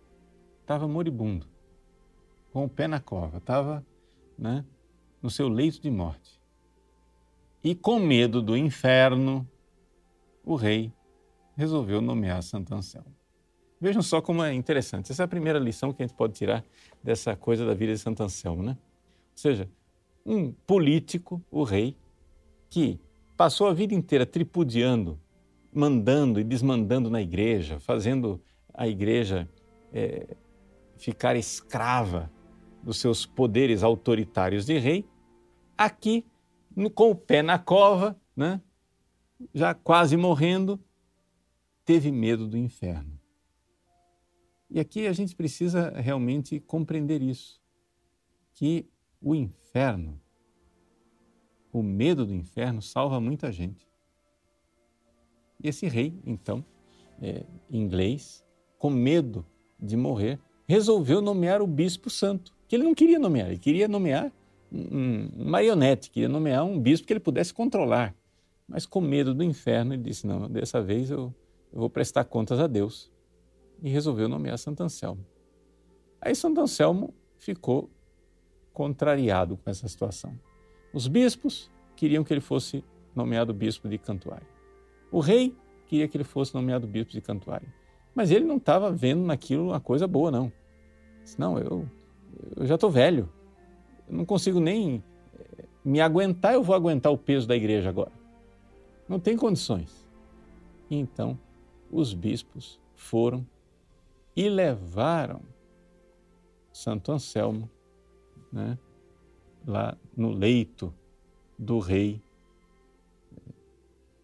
estava 0.60 0.86
moribundo, 0.86 1.46
com 2.52 2.64
o 2.64 2.68
pé 2.68 2.86
na 2.86 3.00
cova, 3.00 3.38
estava 3.38 3.86
né, 4.38 4.64
no 5.22 5.30
seu 5.30 5.48
leito 5.48 5.80
de 5.80 5.90
morte. 5.90 6.40
E 7.62 7.74
com 7.74 7.98
medo 7.98 8.42
do 8.42 8.56
inferno, 8.56 9.48
o 10.44 10.54
rei 10.54 10.92
resolveu 11.56 12.00
nomear 12.00 12.42
Santo 12.42 12.74
Anselmo. 12.74 13.14
Vejam 13.80 14.02
só 14.02 14.20
como 14.20 14.42
é 14.42 14.54
interessante. 14.54 15.12
Essa 15.12 15.22
é 15.22 15.24
a 15.24 15.28
primeira 15.28 15.58
lição 15.58 15.92
que 15.92 16.02
a 16.02 16.06
gente 16.06 16.16
pode 16.16 16.34
tirar 16.34 16.64
dessa 17.02 17.36
coisa 17.36 17.66
da 17.66 17.74
vida 17.74 17.92
de 17.92 17.98
Santo 17.98 18.22
Anselmo, 18.22 18.62
né? 18.62 18.72
Ou 18.72 19.38
seja, 19.38 19.68
um 20.26 20.50
político, 20.50 21.40
o 21.50 21.62
rei, 21.62 21.96
que 22.68 22.98
passou 23.36 23.68
a 23.68 23.72
vida 23.72 23.94
inteira 23.94 24.26
tripudiando, 24.26 25.20
mandando 25.72 26.40
e 26.40 26.44
desmandando 26.44 27.08
na 27.08 27.22
igreja, 27.22 27.78
fazendo 27.78 28.42
a 28.74 28.88
igreja 28.88 29.48
é, 29.92 30.36
ficar 30.96 31.36
escrava 31.36 32.30
dos 32.82 32.98
seus 32.98 33.24
poderes 33.24 33.84
autoritários 33.84 34.66
de 34.66 34.78
rei, 34.78 35.08
aqui, 35.78 36.24
com 36.94 37.10
o 37.10 37.14
pé 37.14 37.42
na 37.42 37.58
cova, 37.58 38.20
né, 38.34 38.60
já 39.54 39.74
quase 39.74 40.16
morrendo, 40.16 40.80
teve 41.84 42.10
medo 42.10 42.48
do 42.48 42.56
inferno. 42.56 43.16
E 44.68 44.80
aqui 44.80 45.06
a 45.06 45.12
gente 45.12 45.36
precisa 45.36 45.90
realmente 45.90 46.58
compreender 46.58 47.22
isso, 47.22 47.60
que 48.54 48.88
o 49.20 49.34
inferno, 49.34 49.65
o 51.72 51.82
medo 51.82 52.24
do 52.24 52.34
inferno 52.34 52.80
salva 52.80 53.20
muita 53.20 53.52
gente. 53.52 53.86
E 55.62 55.68
esse 55.68 55.86
rei, 55.86 56.18
então, 56.24 56.64
é, 57.20 57.44
inglês, 57.70 58.44
com 58.78 58.90
medo 58.90 59.44
de 59.78 59.96
morrer, 59.96 60.38
resolveu 60.66 61.20
nomear 61.20 61.60
o 61.60 61.66
bispo 61.66 62.08
santo, 62.08 62.54
que 62.66 62.76
ele 62.76 62.84
não 62.84 62.94
queria 62.94 63.18
nomear, 63.18 63.48
ele 63.48 63.58
queria 63.58 63.86
nomear 63.86 64.32
um 64.72 65.28
marionete, 65.44 66.10
queria 66.10 66.28
nomear 66.28 66.64
um 66.64 66.80
bispo 66.80 67.06
que 67.06 67.12
ele 67.12 67.20
pudesse 67.20 67.52
controlar. 67.52 68.14
Mas 68.66 68.84
com 68.84 69.00
medo 69.00 69.32
do 69.32 69.44
inferno, 69.44 69.94
ele 69.94 70.02
disse: 70.02 70.26
Não, 70.26 70.48
dessa 70.48 70.82
vez 70.82 71.10
eu, 71.10 71.32
eu 71.72 71.78
vou 71.78 71.88
prestar 71.88 72.24
contas 72.24 72.58
a 72.58 72.66
Deus. 72.66 73.12
E 73.82 73.88
resolveu 73.90 74.28
nomear 74.28 74.58
Santo 74.58 74.82
Anselmo. 74.82 75.24
Aí 76.20 76.34
Santo 76.34 76.60
Anselmo 76.60 77.14
ficou 77.36 77.90
contrariado 78.76 79.56
com 79.56 79.70
essa 79.70 79.88
situação. 79.88 80.38
Os 80.92 81.08
bispos 81.08 81.70
queriam 81.96 82.22
que 82.22 82.30
ele 82.30 82.42
fosse 82.42 82.84
nomeado 83.14 83.54
bispo 83.54 83.88
de 83.88 83.96
Cantuária. 83.96 84.46
O 85.10 85.18
rei 85.18 85.56
queria 85.86 86.06
que 86.06 86.14
ele 86.14 86.24
fosse 86.24 86.54
nomeado 86.54 86.86
bispo 86.86 87.10
de 87.10 87.22
Cantuária. 87.22 87.66
Mas 88.14 88.30
ele 88.30 88.44
não 88.44 88.58
estava 88.58 88.92
vendo 88.92 89.24
naquilo 89.24 89.68
uma 89.68 89.80
coisa 89.80 90.06
boa, 90.06 90.30
não. 90.30 90.52
Disse, 91.22 91.40
não, 91.40 91.58
eu, 91.58 91.88
eu 92.54 92.66
já 92.66 92.74
estou 92.74 92.90
velho. 92.90 93.32
Eu 94.06 94.14
não 94.14 94.26
consigo 94.26 94.60
nem 94.60 95.02
eh, 95.38 95.64
me 95.82 95.98
aguentar, 95.98 96.52
eu 96.52 96.62
vou 96.62 96.76
aguentar 96.76 97.10
o 97.10 97.16
peso 97.16 97.48
da 97.48 97.56
igreja 97.56 97.88
agora. 97.88 98.12
Não 99.08 99.18
tem 99.18 99.38
condições. 99.38 100.06
Então 100.90 101.38
os 101.90 102.12
bispos 102.12 102.78
foram 102.94 103.46
e 104.36 104.50
levaram 104.50 105.40
Santo 106.70 107.10
Anselmo 107.10 107.70
né, 108.56 108.78
lá 109.66 109.98
no 110.16 110.30
leito 110.30 110.94
do 111.58 111.78
rei 111.78 112.22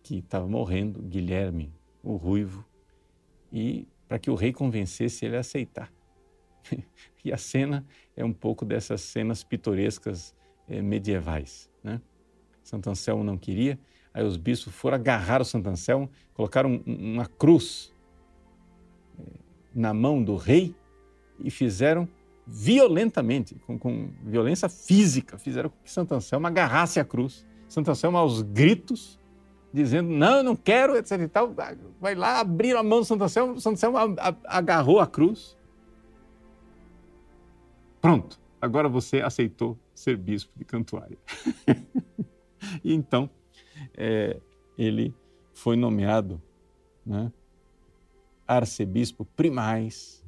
que 0.02 0.18
estava 0.18 0.48
morrendo, 0.48 1.02
Guilherme, 1.02 1.70
o 2.02 2.16
ruivo, 2.16 2.64
e 3.52 3.86
para 4.08 4.18
que 4.18 4.30
o 4.30 4.34
rei 4.34 4.52
convencesse 4.52 5.26
ele 5.26 5.36
a 5.36 5.40
aceitar. 5.40 5.92
e 7.22 7.30
a 7.30 7.36
cena 7.36 7.86
é 8.16 8.24
um 8.24 8.32
pouco 8.32 8.64
dessas 8.64 9.02
cenas 9.02 9.44
pitorescas 9.44 10.34
eh, 10.66 10.80
medievais. 10.80 11.70
Né? 11.84 12.00
Santo 12.62 12.88
Anselmo 12.88 13.22
não 13.22 13.36
queria, 13.36 13.78
aí 14.14 14.24
os 14.24 14.38
bispos 14.38 14.74
foram 14.74 14.94
agarrar 14.94 15.42
o 15.42 15.44
Santo 15.44 15.68
Anselmo, 15.68 16.10
colocaram 16.32 16.82
uma 16.86 17.26
cruz 17.26 17.94
eh, 19.18 19.22
na 19.74 19.92
mão 19.92 20.24
do 20.24 20.36
rei 20.36 20.74
e 21.38 21.50
fizeram 21.50 22.08
violentamente, 22.52 23.54
com, 23.66 23.78
com, 23.78 24.10
violência 24.22 24.68
física, 24.68 25.38
fizeram 25.38 25.70
com 25.70 25.76
que 25.82 25.90
Santo 25.90 26.14
Anselmo 26.14 26.46
agarrasse 26.46 27.00
a 27.00 27.04
cruz. 27.04 27.46
Santo 27.66 27.90
Anselmo, 27.90 28.18
aos 28.18 28.42
gritos, 28.42 29.18
dizendo, 29.72 30.10
não, 30.10 30.36
eu 30.36 30.42
não 30.44 30.54
quero, 30.54 30.94
etc 30.96 31.18
e 31.22 31.28
tal, 31.28 31.54
vai 31.98 32.14
lá, 32.14 32.40
abrir 32.40 32.76
a 32.76 32.82
mão 32.82 33.00
do 33.00 33.06
Santo 33.06 33.24
Anselmo, 33.24 33.58
Santo 33.58 33.74
Anselmo 33.74 33.96
agarrou 34.44 35.00
a 35.00 35.06
cruz. 35.06 35.56
Pronto, 38.02 38.38
agora 38.60 38.86
você 38.86 39.22
aceitou 39.22 39.78
ser 39.94 40.18
bispo 40.18 40.52
de 40.54 40.64
Cantuária. 40.66 41.16
e 42.84 42.92
então, 42.92 43.30
é, 43.96 44.38
ele 44.76 45.14
foi 45.54 45.74
nomeado 45.74 46.42
né, 47.06 47.32
arcebispo 48.46 49.24
primaz 49.24 50.22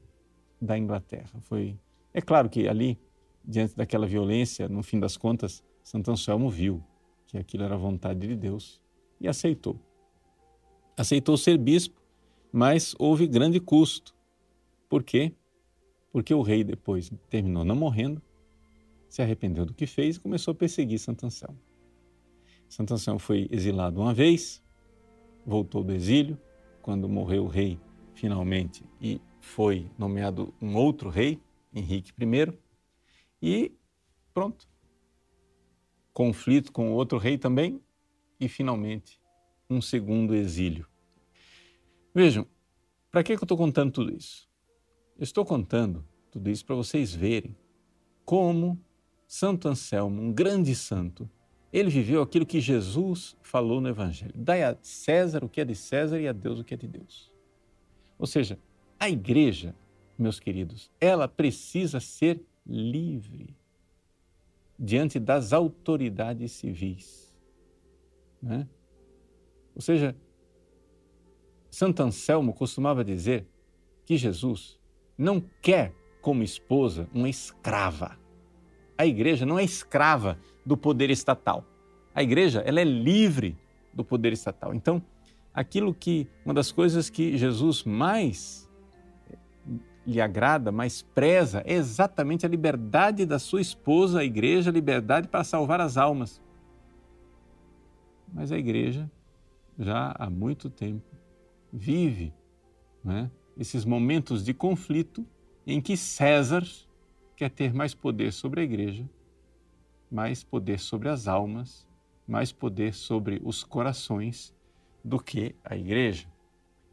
da 0.59 0.79
Inglaterra. 0.79 1.39
Foi 1.43 1.77
é 2.15 2.23
claro 2.23 2.49
que 2.49 2.69
ali, 2.69 2.97
diante 3.45 3.77
daquela 3.77 4.07
violência, 4.07 4.69
no 4.69 4.85
fim 4.85 5.01
das 5.01 5.17
contas, 5.17 5.65
Santo 5.83 6.13
Anselmo 6.13 6.49
viu 6.49 6.83
que 7.27 7.37
aquilo 7.37 7.65
era 7.65 7.77
vontade 7.77 8.27
de 8.27 8.37
Deus 8.37 8.81
e 9.21 9.27
aceitou. 9.27 9.79
Aceitou 10.97 11.37
ser 11.37 11.59
bispo, 11.59 12.01
mas 12.53 12.95
houve 13.01 13.27
grande 13.27 13.59
custo. 13.59 14.15
Por 14.89 15.03
quê? 15.03 15.33
Porque 16.13 16.33
o 16.33 16.41
rei 16.41 16.63
depois 16.63 17.11
terminou 17.29 17.65
não 17.65 17.75
morrendo, 17.75 18.23
se 19.09 19.21
arrependeu 19.21 19.67
do 19.67 19.75
que 19.75 19.87
fez 19.87 20.17
e 20.17 20.21
começou 20.21 20.53
a 20.53 20.55
perseguir 20.55 21.01
Santo 21.01 21.27
Anselmo. 21.27 21.59
Santo 22.69 22.95
Anselmo 22.95 23.19
foi 23.19 23.49
exilado 23.51 24.01
uma 24.01 24.15
vez, 24.15 24.63
voltou 25.45 25.83
do 25.83 25.93
exílio, 25.93 26.39
quando 26.81 27.09
morreu 27.09 27.45
o 27.45 27.49
rei 27.49 27.81
finalmente 28.15 28.85
e 29.01 29.21
foi 29.41 29.91
nomeado 29.99 30.55
um 30.63 30.77
outro 30.77 31.11
rei, 31.11 31.41
Henrique 31.75 32.13
I, 32.21 32.59
e 33.43 33.73
pronto. 34.33 34.69
Conflito 36.13 36.71
com 36.71 36.93
outro 36.93 37.19
rei 37.19 37.37
também, 37.37 37.81
e 38.39 38.49
finalmente 38.49 39.21
um 39.69 39.81
segundo 39.81 40.35
exílio. 40.35 40.87
Vejam, 42.15 42.47
para 43.11 43.23
que 43.23 43.33
eu 43.33 43.37
estou 43.37 43.59
contando 43.59 43.91
tudo 43.91 44.15
isso? 44.15 44.49
Eu 45.17 45.25
estou 45.25 45.45
contando 45.45 46.07
tudo 46.31 46.51
isso 46.51 46.65
para 46.65 46.75
vocês 46.75 47.15
verem 47.15 47.57
como 48.25 48.81
Santo 49.27 49.69
Anselmo, 49.69 50.21
um 50.23 50.33
grande 50.33 50.75
santo, 50.75 51.29
ele 51.73 51.91
viveu 51.91 52.23
aquilo 52.23 52.47
que 52.47 52.61
Jesus 52.61 53.37
falou 53.43 53.81
no 53.81 53.89
Evangelho: 53.89 54.33
dai 54.35 54.63
a 54.63 54.77
César 54.81 55.45
o 55.45 55.49
que 55.49 55.61
é 55.61 55.65
de 55.65 55.75
César 55.75 56.21
e 56.21 56.29
a 56.29 56.33
Deus 56.33 56.61
o 56.61 56.65
que 56.65 56.75
é 56.75 56.77
de 56.77 56.87
Deus. 56.87 57.33
Ou 58.19 58.27
seja, 58.27 58.59
a 58.99 59.11
igreja 59.11 59.75
meus 60.19 60.39
queridos, 60.39 60.91
ela 61.01 61.27
precisa 61.29 62.01
ser 62.01 62.41
livre 62.67 63.57
diante 64.79 65.19
das 65.19 65.53
autoridades 65.53 66.53
civis. 66.53 67.35
Né? 68.43 68.67
Ou 69.75 69.81
seja, 69.81 70.17
Santo 71.71 72.03
Anselmo 72.03 72.53
costumava 72.53 73.05
dizer 73.05 73.47
que 74.05 74.17
Jesus 74.17 74.79
não 75.17 75.43
quer 75.61 75.93
como 76.21 76.43
esposa 76.43 77.09
uma 77.13 77.29
escrava. 77.29 78.19
A 78.97 79.07
igreja 79.07 79.45
não 79.45 79.59
é 79.59 79.65
escrava 79.65 80.39
do 80.65 80.77
poder 80.77 81.11
estatal. 81.11 81.65
A 82.15 82.23
igreja 82.23 82.61
ela 82.61 82.81
é 82.81 82.85
livre 82.85 83.57
do 83.93 84.05
poder 84.05 84.33
estatal. 84.33 84.75
Então, 84.75 85.03
aquilo 85.53 85.93
que 85.93 86.29
uma 86.45 86.55
das 86.55 86.71
coisas 86.71 87.11
que 87.11 87.37
Jesus 87.37 87.85
mais 87.85 88.71
lhe 90.07 90.21
agrada, 90.21 90.71
mas 90.71 91.03
preza 91.03 91.63
exatamente 91.67 92.45
a 92.45 92.49
liberdade 92.49 93.25
da 93.25 93.39
sua 93.39 93.61
esposa, 93.61 94.21
a 94.21 94.25
igreja, 94.25 94.71
a 94.71 94.73
liberdade 94.73 95.29
para 95.29 95.45
salvar 95.45 95.81
as 95.81 95.97
almas. 95.97 96.41
Mas 98.33 98.53
a 98.53 98.59
igreja 98.59 99.11
já 99.79 100.15
há 100.19 100.29
muito 100.29 100.69
tempo 100.69 101.05
vive 101.73 102.33
né, 103.03 103.31
esses 103.57 103.85
momentos 103.85 104.45
de 104.45 104.53
conflito 104.53 105.27
em 105.67 105.81
que 105.81 105.97
César 105.97 106.65
quer 107.37 107.51
ter 107.51 107.73
mais 107.73 107.95
poder 107.95 108.33
sobre 108.33 108.61
a 108.61 108.65
igreja, 108.65 109.09
mais 110.11 110.45
poder 110.45 110.79
sobre 110.79 111.09
as 111.09 111.27
almas, 111.27 111.89
mais 112.27 112.53
poder 112.53 112.95
sobre 112.95 113.41
os 113.45 113.65
corações 113.65 114.55
do 115.03 115.19
que 115.19 115.55
a 115.65 115.77
igreja. 115.77 116.27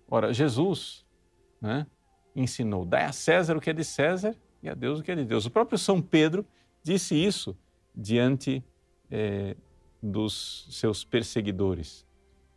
Ora, 0.10 0.34
Jesus, 0.34 1.06
né, 1.62 1.86
ensinou: 2.36 2.86
dai 2.86 3.06
a 3.06 3.12
César 3.12 3.58
o 3.58 3.62
que 3.62 3.70
é 3.70 3.74
de 3.74 3.84
César 3.84 4.36
e 4.62 4.70
a 4.70 4.74
Deus 4.74 5.00
o 5.00 5.04
que 5.04 5.12
é 5.12 5.16
de 5.16 5.26
Deus. 5.26 5.46
O 5.46 5.52
próprio 5.52 5.78
São 5.78 6.02
Pedro 6.02 6.46
disse 6.84 7.16
isso 7.16 7.58
diante 7.96 8.64
é, 9.10 9.56
dos 10.02 10.68
seus 10.72 11.04
perseguidores. 11.04 12.06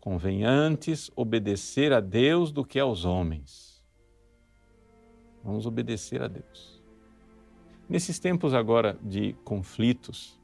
Convém 0.00 0.44
antes 0.44 1.10
obedecer 1.16 1.92
a 1.92 2.00
Deus 2.00 2.52
do 2.52 2.64
que 2.64 2.78
aos 2.78 3.04
homens. 3.04 3.82
Vamos 5.42 5.66
obedecer 5.66 6.22
a 6.22 6.28
Deus. 6.28 6.82
Nesses 7.88 8.18
tempos 8.18 8.54
agora 8.54 8.98
de 9.02 9.34
conflitos 9.44 10.40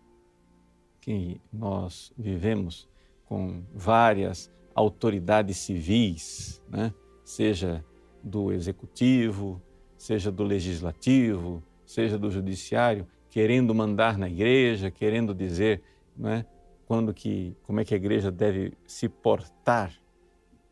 que 1.00 1.40
nós 1.52 2.12
vivemos 2.16 2.88
com 3.24 3.62
várias 3.74 4.50
autoridades 4.74 5.56
civis, 5.56 6.62
né? 6.68 6.92
seja 7.24 7.84
do 8.22 8.52
executivo, 8.52 9.60
seja 9.96 10.30
do 10.30 10.42
legislativo, 10.42 11.62
seja 11.84 12.18
do 12.18 12.30
judiciário, 12.30 13.06
querendo 13.28 13.74
mandar 13.74 14.18
na 14.18 14.28
igreja, 14.28 14.90
querendo 14.90 15.34
dizer 15.34 15.82
né, 16.16 16.44
quando 16.86 17.14
que, 17.14 17.56
como 17.62 17.80
é 17.80 17.84
que 17.84 17.94
a 17.94 17.96
igreja 17.96 18.30
deve 18.30 18.72
se 18.86 19.08
portar 19.08 19.92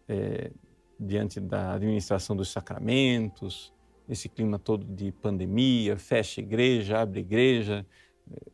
é, 0.09 0.51
diante 0.99 1.39
da 1.39 1.75
administração 1.75 2.35
dos 2.35 2.51
sacramentos, 2.51 3.73
esse 4.09 4.29
clima 4.29 4.59
todo 4.59 4.85
de 4.85 5.13
pandemia, 5.13 5.97
fecha 5.97 6.41
igreja, 6.41 7.01
abre 7.01 7.21
igreja, 7.21 7.87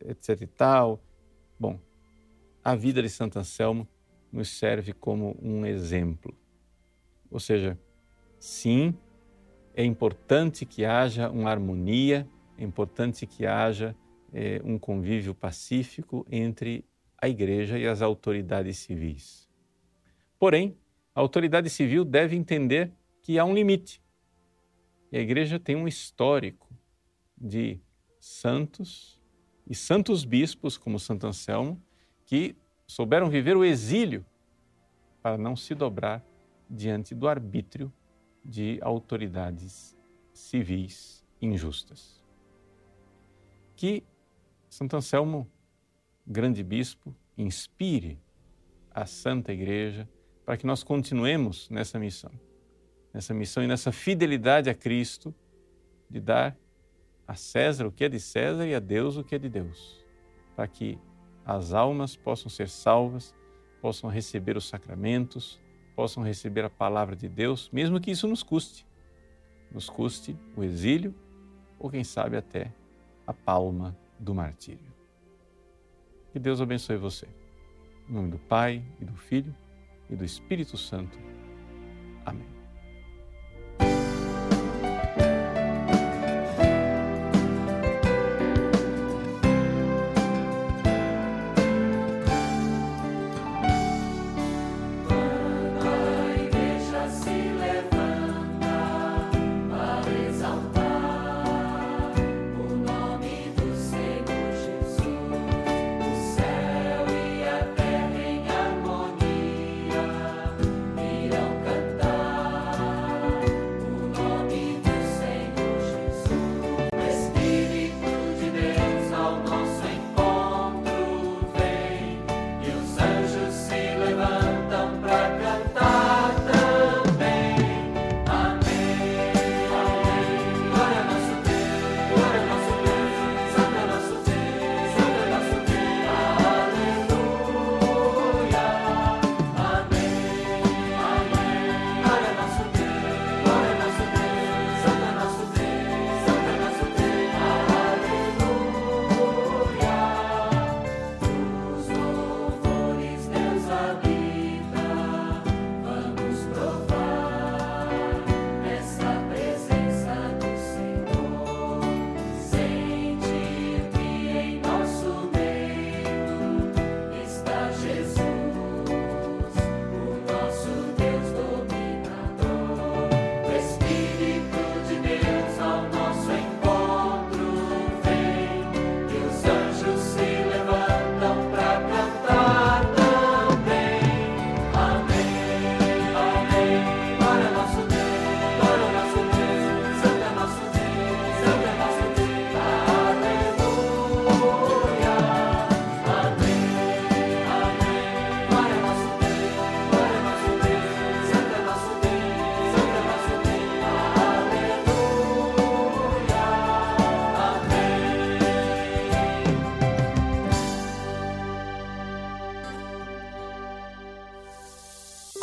etc 0.01 0.43
e 0.43 0.47
tal. 0.47 1.03
Bom, 1.59 1.79
a 2.63 2.75
vida 2.75 3.03
de 3.03 3.09
Santo 3.09 3.39
Anselmo 3.39 3.87
nos 4.33 4.59
serve 4.59 4.93
como 4.93 5.39
um 5.41 5.65
exemplo. 5.65 6.37
Ou 7.31 7.39
seja, 7.39 7.79
Sim, 8.45 8.95
é 9.73 9.83
importante 9.83 10.67
que 10.67 10.85
haja 10.85 11.31
uma 11.31 11.49
harmonia, 11.49 12.29
é 12.59 12.63
importante 12.63 13.27
que 13.27 13.47
haja 13.47 13.97
é, 14.35 14.61
um 14.63 14.79
convívio 14.79 15.35
pacífico 15.35 16.27
entre 16.31 16.85
a 17.17 17.27
igreja 17.27 17.79
e 17.79 17.89
as 17.89 18.03
autoridades 18.03 18.77
civis. 18.77 19.49
Porém, 20.39 20.77
a 21.15 21.21
autoridade 21.21 21.71
civil 21.71 22.05
deve 22.05 22.37
entender 22.37 22.93
que 23.23 23.39
há 23.39 23.47
um 23.47 23.55
limite. 23.55 24.03
E 25.11 25.17
a 25.17 25.21
igreja 25.21 25.59
tem 25.59 25.75
um 25.75 25.89
histórico 25.89 26.69
de 27.39 27.81
santos 28.21 29.23
e 29.67 29.75
santos 29.75 30.23
bispos, 30.23 30.77
como 30.77 30.99
Santo 30.99 31.27
Anselmo, 31.27 31.83
que 32.27 32.55
souberam 32.87 33.31
viver 33.31 33.57
o 33.57 33.65
exílio 33.65 34.23
para 35.23 35.39
não 35.39 35.57
se 35.57 35.75
dobrar 35.75 36.23
diante 36.69 37.15
do 37.15 37.27
arbítrio 37.27 37.91
de 38.45 38.79
autoridades 38.83 39.97
civis 40.33 41.25
injustas. 41.41 42.23
Que 43.77 44.05
Santo 44.69 44.97
Anselmo, 44.97 45.49
grande 46.27 46.63
bispo, 46.63 47.15
inspire 47.37 48.19
a 48.91 49.07
Santa 49.07 49.53
Igreja, 49.53 50.09
para 50.45 50.57
que 50.57 50.67
nós 50.67 50.83
continuemos 50.83 51.69
nessa 51.71 51.99
missão, 51.99 52.31
nessa 53.13 53.33
missão 53.33 53.63
e 53.63 53.67
nessa 53.67 53.91
fidelidade 53.91 54.69
a 54.69 54.75
Cristo 54.75 55.35
de 56.09 56.21
dar 56.21 56.57
a 57.27 57.35
César 57.35 57.87
o 57.87 57.93
que 57.93 58.05
é 58.05 58.09
de 58.09 58.21
César 58.21 58.67
e 58.67 58.75
a 58.75 58.79
Deus 58.79 59.17
o 59.17 59.25
que 59.25 59.35
é 59.35 59.39
de 59.39 59.49
Deus, 59.49 60.05
para 60.55 60.69
que 60.69 60.99
as 61.45 61.73
almas 61.73 62.15
possam 62.15 62.49
ser 62.49 62.69
salvas, 62.69 63.35
possam 63.81 64.09
receber 64.09 64.57
os 64.57 64.69
sacramentos, 64.69 65.61
possam 65.95 66.23
receber 66.23 66.65
a 66.65 66.71
palavra 66.71 67.15
de 67.15 67.29
Deus, 67.29 67.71
mesmo 67.73 68.01
que 68.01 68.11
isso 68.11 68.27
nos 68.29 68.43
custe. 68.43 68.87
Nos 69.71 69.89
custe 69.89 70.37
o 70.57 70.63
exílio 70.63 71.15
ou, 71.79 71.91
quem 71.91 72.05
sabe, 72.05 72.37
até 72.37 72.73
a 73.27 73.33
palma 73.33 73.97
do 74.19 74.35
martírio. 74.35 74.93
Que 76.33 76.39
Deus 76.39 76.61
abençoe 76.61 76.97
você. 76.97 77.29
Em 78.09 78.13
nome 78.13 78.31
do 78.31 78.39
Pai 78.39 78.83
e 79.01 79.05
do 79.05 79.17
Filho 79.17 79.55
e 80.11 80.17
do 80.17 80.25
Espírito 80.25 80.77
Santo. 80.77 81.19
Amém. 82.25 82.54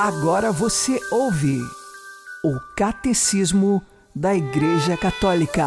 Agora 0.04 0.52
você 0.52 1.00
ouve 1.12 1.60
o 2.44 2.60
Catecismo 2.76 3.86
da 4.16 4.34
Igreja 4.34 4.98
Católica. 4.98 5.64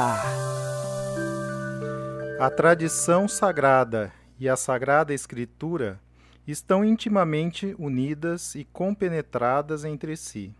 A 2.40 2.50
tradição 2.50 3.28
sagrada 3.28 4.12
e 4.40 4.48
a 4.48 4.56
Sagrada 4.56 5.14
Escritura 5.14 6.00
estão 6.48 6.84
intimamente 6.84 7.76
unidas 7.78 8.56
e 8.56 8.64
compenetradas 8.64 9.84
entre 9.84 10.16
si. 10.16 10.52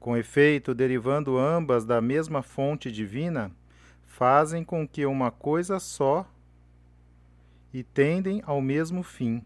Com 0.00 0.16
efeito, 0.16 0.74
derivando 0.74 1.36
ambas 1.36 1.84
da 1.84 2.00
mesma 2.00 2.42
fonte 2.42 2.90
divina, 2.90 3.52
fazem 4.06 4.64
com 4.64 4.88
que 4.88 5.04
uma 5.04 5.30
coisa 5.30 5.78
só 5.78 6.26
e 7.74 7.82
tendem 7.82 8.42
ao 8.46 8.62
mesmo 8.62 9.02
fim 9.02 9.44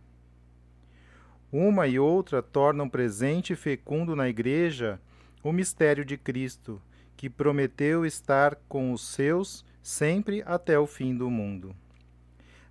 uma 1.53 1.87
e 1.87 1.99
outra 1.99 2.43
tornam 2.43 2.89
presente 2.89 3.53
e 3.53 3.57
fecundo 3.57 4.15
na 4.15 4.29
Igreja 4.29 5.01
o 5.43 5.53
mistério 5.53 6.05
de 6.05 6.17
Cristo, 6.17 6.81
que 7.17 7.29
prometeu 7.29 8.07
estar 8.07 8.57
com 8.69 8.93
os 8.93 9.07
seus 9.07 9.65
sempre 9.83 10.43
até 10.47 10.79
o 10.79 10.87
fim 10.87 11.17
do 11.17 11.31
mundo. 11.31 11.75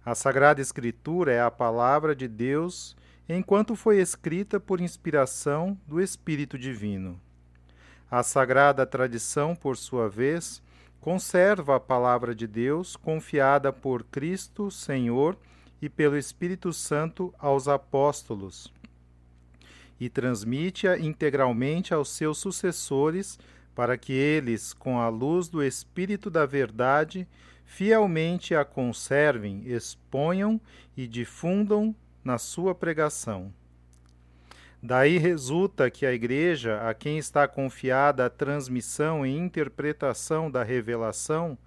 A 0.06 0.16
Sagrada 0.16 0.62
Escritura 0.62 1.32
é 1.32 1.42
a 1.42 1.52
palavra 1.52 2.16
de 2.16 2.28
Deus 2.28 2.96
enquanto 3.28 3.76
foi 3.76 4.00
escrita 4.00 4.60
por 4.60 4.82
inspiração 4.82 5.78
do 5.86 6.02
Espírito 6.02 6.58
Divino. 6.58 7.20
A 8.10 8.24
Sagrada 8.24 8.88
Tradição, 8.88 9.56
por 9.56 9.78
sua 9.78 10.10
vez, 10.10 10.64
conserva 11.00 11.76
a 11.76 11.80
palavra 11.80 12.34
de 12.34 12.48
Deus 12.48 12.96
confiada 12.96 13.72
por 13.72 14.04
Cristo, 14.04 14.72
Senhor, 14.72 15.38
e 15.82 15.88
pelo 15.90 16.18
Espírito 16.18 16.74
Santo 16.74 17.34
aos 17.40 17.68
apóstolos, 17.68 18.74
e 20.00 20.10
transmite-a 20.10 20.98
integralmente 20.98 21.94
aos 21.94 22.10
seus 22.10 22.38
sucessores, 22.38 23.38
para 23.76 23.98
que 23.98 24.14
eles, 24.14 24.74
com 24.74 25.00
a 25.00 25.10
luz 25.10 25.48
do 25.48 25.64
Espírito 25.64 26.30
da 26.30 26.46
Verdade, 26.46 27.28
fielmente 27.66 28.56
a 28.56 28.66
conservem, 28.66 29.64
exponham 29.66 30.60
e 30.98 31.08
difundam 31.08 31.96
na 32.24 32.38
sua 32.38 32.74
pregação. 32.74 33.54
Daí 34.82 35.18
resulta 35.18 35.92
que 35.92 36.06
a 36.06 36.14
Igreja, 36.14 36.90
a 36.90 36.94
quem 36.94 37.18
está 37.18 37.48
confiada 37.48 38.26
a 38.26 38.30
transmissão 38.30 39.26
e 39.26 39.38
interpretação 39.38 40.50
da 40.50 40.64
revelação, 40.64 41.58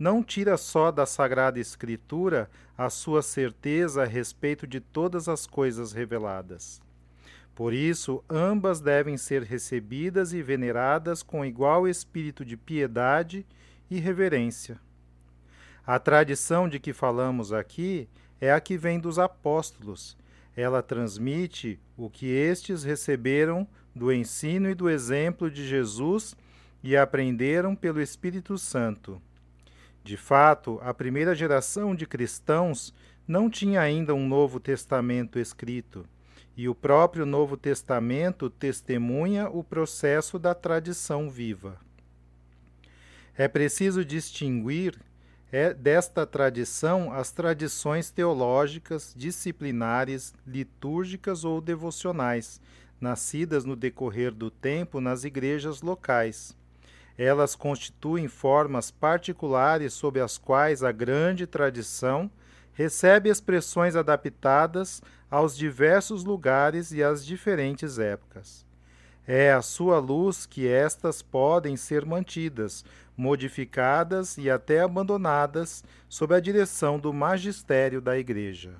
não 0.00 0.22
tira 0.22 0.56
só 0.56 0.90
da 0.90 1.04
Sagrada 1.04 1.60
Escritura 1.60 2.48
a 2.76 2.88
sua 2.88 3.20
certeza 3.20 4.02
a 4.02 4.06
respeito 4.06 4.66
de 4.66 4.80
todas 4.80 5.28
as 5.28 5.46
coisas 5.46 5.92
reveladas. 5.92 6.80
Por 7.54 7.74
isso, 7.74 8.24
ambas 8.26 8.80
devem 8.80 9.18
ser 9.18 9.42
recebidas 9.42 10.32
e 10.32 10.42
veneradas 10.42 11.22
com 11.22 11.44
igual 11.44 11.86
espírito 11.86 12.46
de 12.46 12.56
piedade 12.56 13.44
e 13.90 14.00
reverência. 14.00 14.80
A 15.86 15.98
tradição 15.98 16.66
de 16.66 16.80
que 16.80 16.94
falamos 16.94 17.52
aqui 17.52 18.08
é 18.40 18.50
a 18.50 18.58
que 18.58 18.78
vem 18.78 18.98
dos 18.98 19.18
apóstolos. 19.18 20.16
Ela 20.56 20.82
transmite 20.82 21.78
o 21.94 22.08
que 22.08 22.24
estes 22.24 22.84
receberam 22.84 23.68
do 23.94 24.10
ensino 24.10 24.70
e 24.70 24.74
do 24.74 24.88
exemplo 24.88 25.50
de 25.50 25.68
Jesus 25.68 26.34
e 26.82 26.96
aprenderam 26.96 27.76
pelo 27.76 28.00
Espírito 28.00 28.56
Santo. 28.56 29.20
De 30.02 30.16
fato, 30.16 30.80
a 30.82 30.94
primeira 30.94 31.34
geração 31.34 31.94
de 31.94 32.06
cristãos 32.06 32.94
não 33.26 33.50
tinha 33.50 33.80
ainda 33.80 34.14
um 34.14 34.26
Novo 34.26 34.58
Testamento 34.58 35.38
escrito, 35.38 36.06
e 36.56 36.68
o 36.68 36.74
próprio 36.74 37.24
Novo 37.24 37.56
Testamento 37.56 38.50
testemunha 38.50 39.48
o 39.48 39.62
processo 39.62 40.38
da 40.38 40.54
tradição 40.54 41.30
viva. 41.30 41.78
É 43.36 43.46
preciso 43.46 44.04
distinguir 44.04 44.98
é 45.52 45.74
desta 45.74 46.24
tradição 46.24 47.12
as 47.12 47.32
tradições 47.32 48.10
teológicas, 48.10 49.12
disciplinares, 49.16 50.32
litúrgicas 50.46 51.44
ou 51.44 51.60
devocionais, 51.60 52.60
nascidas 53.00 53.64
no 53.64 53.74
decorrer 53.74 54.32
do 54.32 54.50
tempo 54.50 55.00
nas 55.00 55.24
igrejas 55.24 55.82
locais. 55.82 56.56
Elas 57.22 57.54
constituem 57.54 58.28
formas 58.28 58.90
particulares 58.90 59.92
sob 59.92 60.18
as 60.18 60.38
quais 60.38 60.82
a 60.82 60.90
grande 60.90 61.46
tradição 61.46 62.30
recebe 62.72 63.28
expressões 63.28 63.94
adaptadas 63.94 65.02
aos 65.30 65.54
diversos 65.54 66.24
lugares 66.24 66.92
e 66.92 67.02
às 67.02 67.22
diferentes 67.22 67.98
épocas. 67.98 68.64
É 69.26 69.52
a 69.52 69.60
sua 69.60 69.98
luz 69.98 70.46
que 70.46 70.66
estas 70.66 71.20
podem 71.20 71.76
ser 71.76 72.06
mantidas, 72.06 72.86
modificadas 73.14 74.38
e 74.38 74.48
até 74.48 74.80
abandonadas 74.80 75.84
sob 76.08 76.34
a 76.34 76.40
direção 76.40 76.98
do 76.98 77.12
magistério 77.12 78.00
da 78.00 78.16
Igreja. 78.16 78.72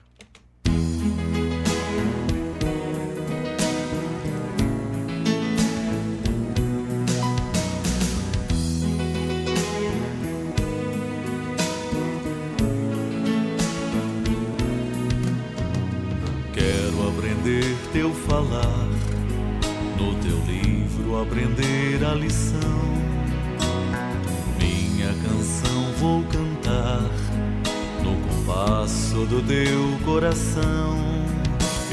Falar, 18.41 18.89
no 19.99 20.15
teu 20.15 20.39
livro 20.47 21.21
aprender 21.21 22.03
a 22.05 22.15
lição. 22.15 22.59
Minha 24.59 25.09
canção 25.09 25.93
vou 25.99 26.25
cantar 26.25 27.03
no 28.03 28.17
compasso 28.29 29.27
do 29.27 29.43
teu 29.43 29.99
coração. 30.05 30.99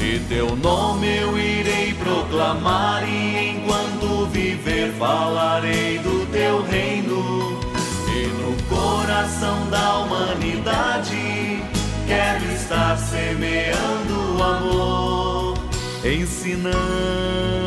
E 0.00 0.20
teu 0.28 0.56
nome 0.56 1.06
eu 1.18 1.36
irei 1.36 1.92
proclamar, 1.94 3.06
e 3.06 3.50
enquanto 3.50 4.26
viver 4.26 4.92
falarei 4.92 5.98
do 5.98 6.24
teu 6.32 6.62
reino. 6.62 7.58
E 8.06 8.26
no 8.40 8.56
coração 8.68 9.68
da 9.68 9.98
humanidade 9.98 11.62
quero 12.06 12.44
estar 12.54 12.96
semeando 12.96 14.42
amor, 14.42 15.57
ensinando 16.04 17.58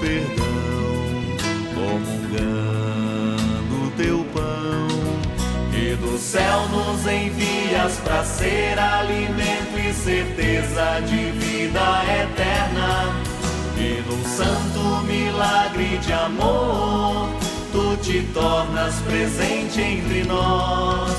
perdão, 0.00 0.44
comungando 1.74 3.12
teu 3.96 4.24
pão. 4.32 4.88
E 5.72 5.94
do 5.96 6.18
céu 6.18 6.68
nos 6.68 7.06
envias 7.06 7.98
para 8.04 8.24
ser 8.24 8.78
alimento 8.78 9.78
e 9.78 9.92
certeza 9.94 11.00
de 11.06 11.30
vida 11.32 12.04
eterna. 12.22 13.14
E 13.76 14.02
num 14.08 14.24
santo 14.24 15.04
milagre 15.06 15.98
de 15.98 16.12
amor, 16.12 17.28
tu 17.72 17.96
te 17.98 18.22
tornas 18.34 18.94
presente 19.00 19.80
entre 19.80 20.24
nós. 20.24 21.12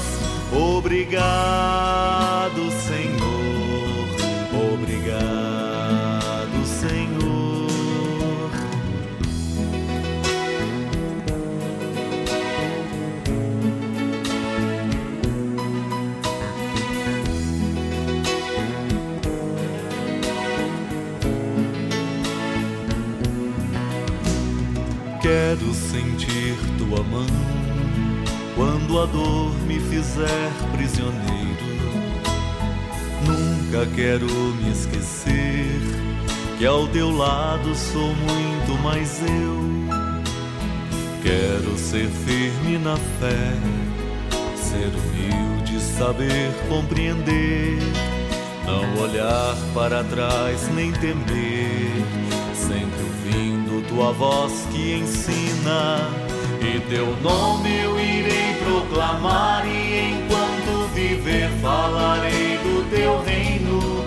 Obrigado, 0.52 1.12
Senhor. 2.88 3.33
Mão 27.04 27.26
quando 28.56 29.02
a 29.02 29.06
dor 29.06 29.52
me 29.68 29.80
fizer 29.80 30.52
prisioneiro. 30.72 31.34
Nunca 33.26 33.86
quero 33.96 34.28
me 34.28 34.72
esquecer 34.72 35.82
que 36.58 36.66
ao 36.66 36.88
teu 36.88 37.10
lado 37.10 37.74
sou 37.76 38.14
muito 38.16 38.82
mais 38.84 39.22
eu. 39.22 39.64
Quero 41.24 41.78
ser 41.78 42.08
firme 42.10 42.78
na 42.78 42.98
fé, 42.98 43.54
ser 44.56 44.90
humilde, 44.90 45.80
saber 45.80 46.52
compreender, 46.68 47.80
não 48.66 49.02
olhar 49.02 49.56
para 49.74 50.04
trás 50.04 50.70
nem 50.76 50.92
temer, 50.92 52.04
sempre 52.54 53.02
ouvindo 53.04 53.88
tua 53.88 54.12
voz 54.12 54.68
que 54.72 54.96
ensina 54.96 56.33
e 56.64 56.80
teu 56.90 57.16
nome 57.22 57.70
eu 57.84 58.00
irei 58.00 58.56
proclamar, 58.64 59.68
e 59.68 60.12
enquanto 60.12 60.88
viver 60.94 61.50
falarei 61.62 62.58
do 62.60 62.90
teu 62.90 63.22
reino. 63.22 64.06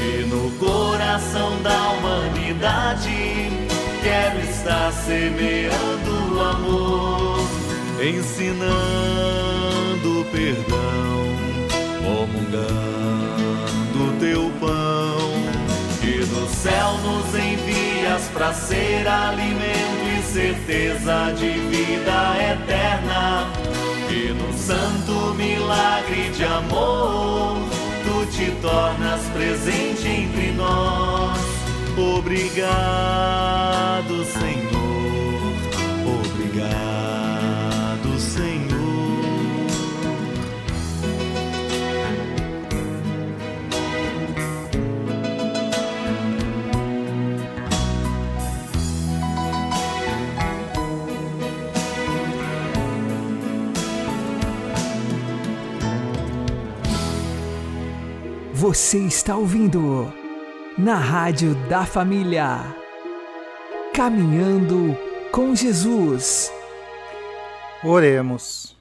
E 0.00 0.24
no 0.26 0.50
coração 0.58 1.60
da 1.62 1.90
humanidade 1.90 3.50
quero 4.02 4.40
estar 4.40 4.92
semeando 4.92 6.40
amor, 6.40 7.40
ensinando 8.00 9.18
perdão, 10.30 11.36
comungando 12.04 12.78
teu 14.20 14.52
pão. 14.60 15.17
Céu 16.62 16.98
nos 17.04 17.32
envias 17.36 18.28
para 18.34 18.52
ser 18.52 19.06
alimento 19.06 20.08
e 20.18 20.22
certeza 20.24 21.32
de 21.36 21.50
vida 21.50 22.34
eterna. 22.36 23.46
E 24.10 24.32
no 24.32 24.52
santo 24.58 25.34
milagre 25.36 26.30
de 26.30 26.44
amor, 26.44 27.58
tu 28.02 28.26
te 28.32 28.50
tornas 28.60 29.20
presente 29.32 30.08
entre 30.08 30.50
nós. 30.50 31.38
Obrigado, 31.96 32.64
Senhor. 34.24 35.52
Obrigado, 36.04 37.37
Você 58.68 58.98
está 58.98 59.34
ouvindo 59.34 60.12
na 60.76 60.96
Rádio 60.96 61.54
da 61.70 61.86
Família. 61.86 62.58
Caminhando 63.94 64.94
com 65.32 65.56
Jesus. 65.56 66.52
Oremos. 67.82 68.76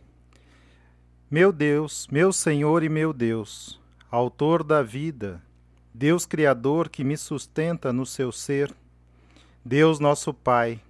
Meu 1.31 1.53
Deus, 1.53 2.05
meu 2.11 2.33
Senhor 2.33 2.83
e 2.83 2.89
meu 2.89 3.13
Deus, 3.13 3.79
Autor 4.11 4.61
da 4.61 4.83
vida, 4.83 5.41
Deus 5.93 6.25
Criador 6.25 6.89
que 6.89 7.01
me 7.01 7.15
sustenta 7.15 7.93
no 7.93 8.05
seu 8.05 8.29
ser, 8.29 8.75
Deus 9.63 10.01
nosso 10.01 10.33
Pai, 10.33 10.81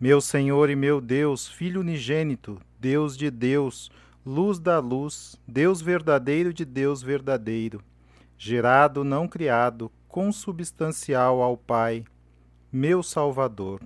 meu 0.00 0.22
Senhor 0.22 0.70
e 0.70 0.74
meu 0.74 1.02
Deus, 1.02 1.46
Filho 1.46 1.82
unigênito, 1.82 2.58
Deus 2.80 3.14
de 3.14 3.30
Deus, 3.30 3.90
luz 4.24 4.58
da 4.58 4.78
luz, 4.78 5.36
Deus 5.46 5.82
verdadeiro 5.82 6.52
de 6.52 6.64
Deus 6.64 7.02
verdadeiro, 7.02 7.82
gerado, 8.38 9.04
não 9.04 9.28
criado, 9.28 9.92
consubstancial 10.08 11.42
ao 11.42 11.56
Pai, 11.56 12.04
meu 12.72 13.02
Salvador. 13.02 13.82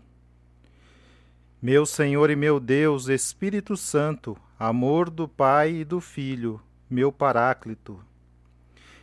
Meu 1.61 1.85
Senhor 1.85 2.31
e 2.31 2.37
meu 2.37 2.61
Deus, 2.61 3.09
Espírito 3.09 3.77
Santo, 3.77 4.37
amor 4.57 5.11
do 5.11 5.27
Pai 5.27 5.75
e 5.75 5.85
do 5.85 6.01
Filho, 6.01 6.61
meu 6.89 7.11
Paráclito. 7.11 7.99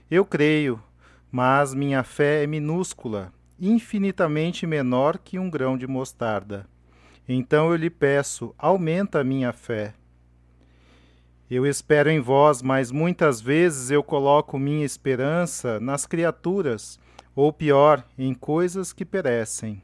Eu 0.09 0.25
creio, 0.25 0.81
mas 1.29 1.73
minha 1.73 2.01
fé 2.01 2.43
é 2.43 2.47
minúscula, 2.47 3.33
infinitamente 3.59 4.65
menor 4.65 5.17
que 5.17 5.37
um 5.37 5.49
grão 5.49 5.77
de 5.77 5.85
mostarda. 5.85 6.65
Então 7.27 7.71
eu 7.71 7.75
lhe 7.75 7.89
peço, 7.89 8.55
aumenta 8.57 9.19
a 9.19 9.23
minha 9.23 9.51
fé. 9.51 9.93
Eu 11.49 11.63
espero 11.63 12.09
em 12.09 12.19
vós, 12.19 12.63
mas 12.63 12.91
muitas 12.91 13.39
vezes 13.39 13.91
eu 13.91 14.01
coloco 14.01 14.57
minha 14.57 14.83
esperança 14.83 15.79
nas 15.79 16.07
criaturas, 16.07 16.99
ou 17.35 17.53
pior, 17.53 18.03
em 18.17 18.33
coisas 18.33 18.91
que 18.91 19.05
perecem. 19.05 19.79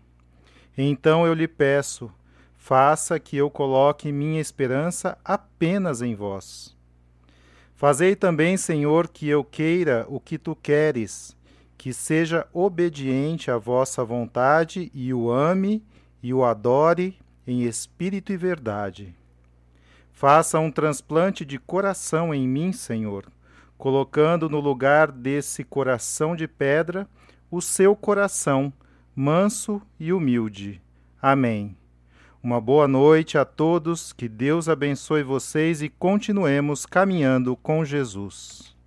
Então 0.76 1.28
eu 1.28 1.36
lhe 1.36 1.47
peço, 1.47 2.12
faça 2.57 3.20
que 3.20 3.38
eu 3.38 3.49
coloque 3.49 4.12
minha 4.12 4.41
esperança 4.41 5.16
apenas 5.24 6.01
em 6.01 6.16
vós. 6.16 6.76
Fazei 7.76 8.16
também, 8.16 8.57
Senhor, 8.57 9.07
que 9.07 9.28
eu 9.28 9.43
queira 9.43 10.05
o 10.09 10.20
que 10.20 10.39
tu 10.39 10.55
queres, 10.55 11.38
que 11.78 11.93
seja 11.93 12.47
obediente 12.53 13.51
à 13.51 13.57
vossa 13.57 14.03
vontade 14.03 14.91
e 14.95 15.14
o 15.14 15.32
ame 15.32 15.84
e 16.24 16.34
o 16.34 16.43
adore 16.43 17.20
em 17.45 17.64
espírito 17.64 18.32
e 18.34 18.38
verdade. 18.38 19.21
Faça 20.22 20.60
um 20.60 20.70
transplante 20.70 21.44
de 21.44 21.58
coração 21.58 22.32
em 22.32 22.48
mim, 22.48 22.72
Senhor, 22.72 23.26
colocando 23.76 24.48
no 24.48 24.60
lugar 24.60 25.12
desse 25.12 25.64
coração 25.64 26.36
de 26.36 26.48
pedra 26.48 27.10
o 27.50 27.60
seu 27.60 27.96
coração, 27.96 28.72
manso 29.16 29.82
e 30.00 30.14
humilde. 30.14 30.80
Amém. 31.20 31.76
Uma 32.44 32.62
boa 32.62 32.88
noite 32.88 33.36
a 33.36 33.44
todos, 33.44 34.14
que 34.14 34.30
Deus 34.30 34.70
abençoe 34.70 35.24
vocês 35.24 35.82
e 35.82 35.90
continuemos 35.90 36.86
caminhando 36.86 37.56
com 37.56 37.84
Jesus. 37.84 38.78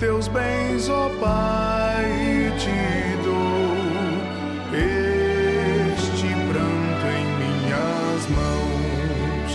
Teus 0.00 0.26
bens, 0.28 0.88
ó 0.88 1.10
Pai, 1.20 2.06
te 2.58 3.16
dou 3.22 3.76
este 4.72 6.26
pranto 6.48 7.06
em 7.06 7.26
minhas 7.36 8.26
mãos. 8.30 9.52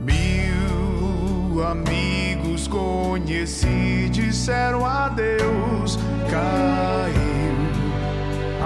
Mil 0.00 1.62
amigos 1.62 2.66
conheci, 2.66 4.08
disseram 4.10 4.86
adeus. 4.86 5.98
Caiu 6.30 7.54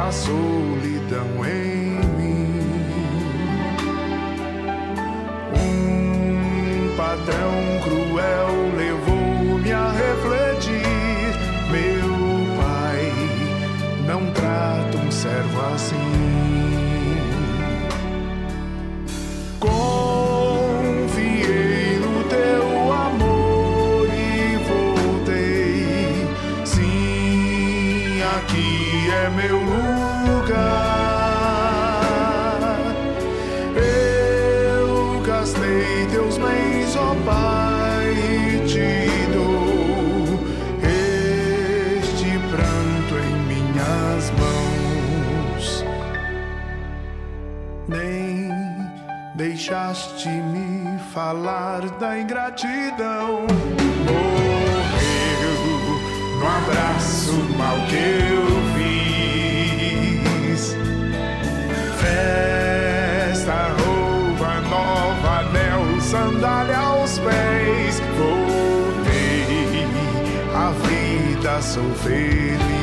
a 0.01 0.13
solidão 0.13 1.45
em 1.45 1.99
mim. 2.17 2.61
Um 5.53 6.97
patrão 6.97 7.81
cruel 7.83 8.77
levou-me 8.77 8.98
deixaste-me 49.35 50.99
falar 51.13 51.89
da 51.99 52.19
ingratidão. 52.19 53.47
Morreu 54.05 55.55
no 56.39 56.47
abraço 56.47 57.33
mal 57.57 57.77
que 57.89 57.97
eu 57.97 58.47
fiz. 60.55 60.77
Festa, 62.01 63.59
roupa 63.79 64.61
nova, 64.69 65.31
anel, 65.41 66.01
sandália 66.01 66.79
aos 66.79 67.19
pés. 67.19 68.01
Voltei, 68.19 69.87
a 70.55 70.71
vida 70.87 71.63
sou 71.63 71.91
feliz. 71.95 72.78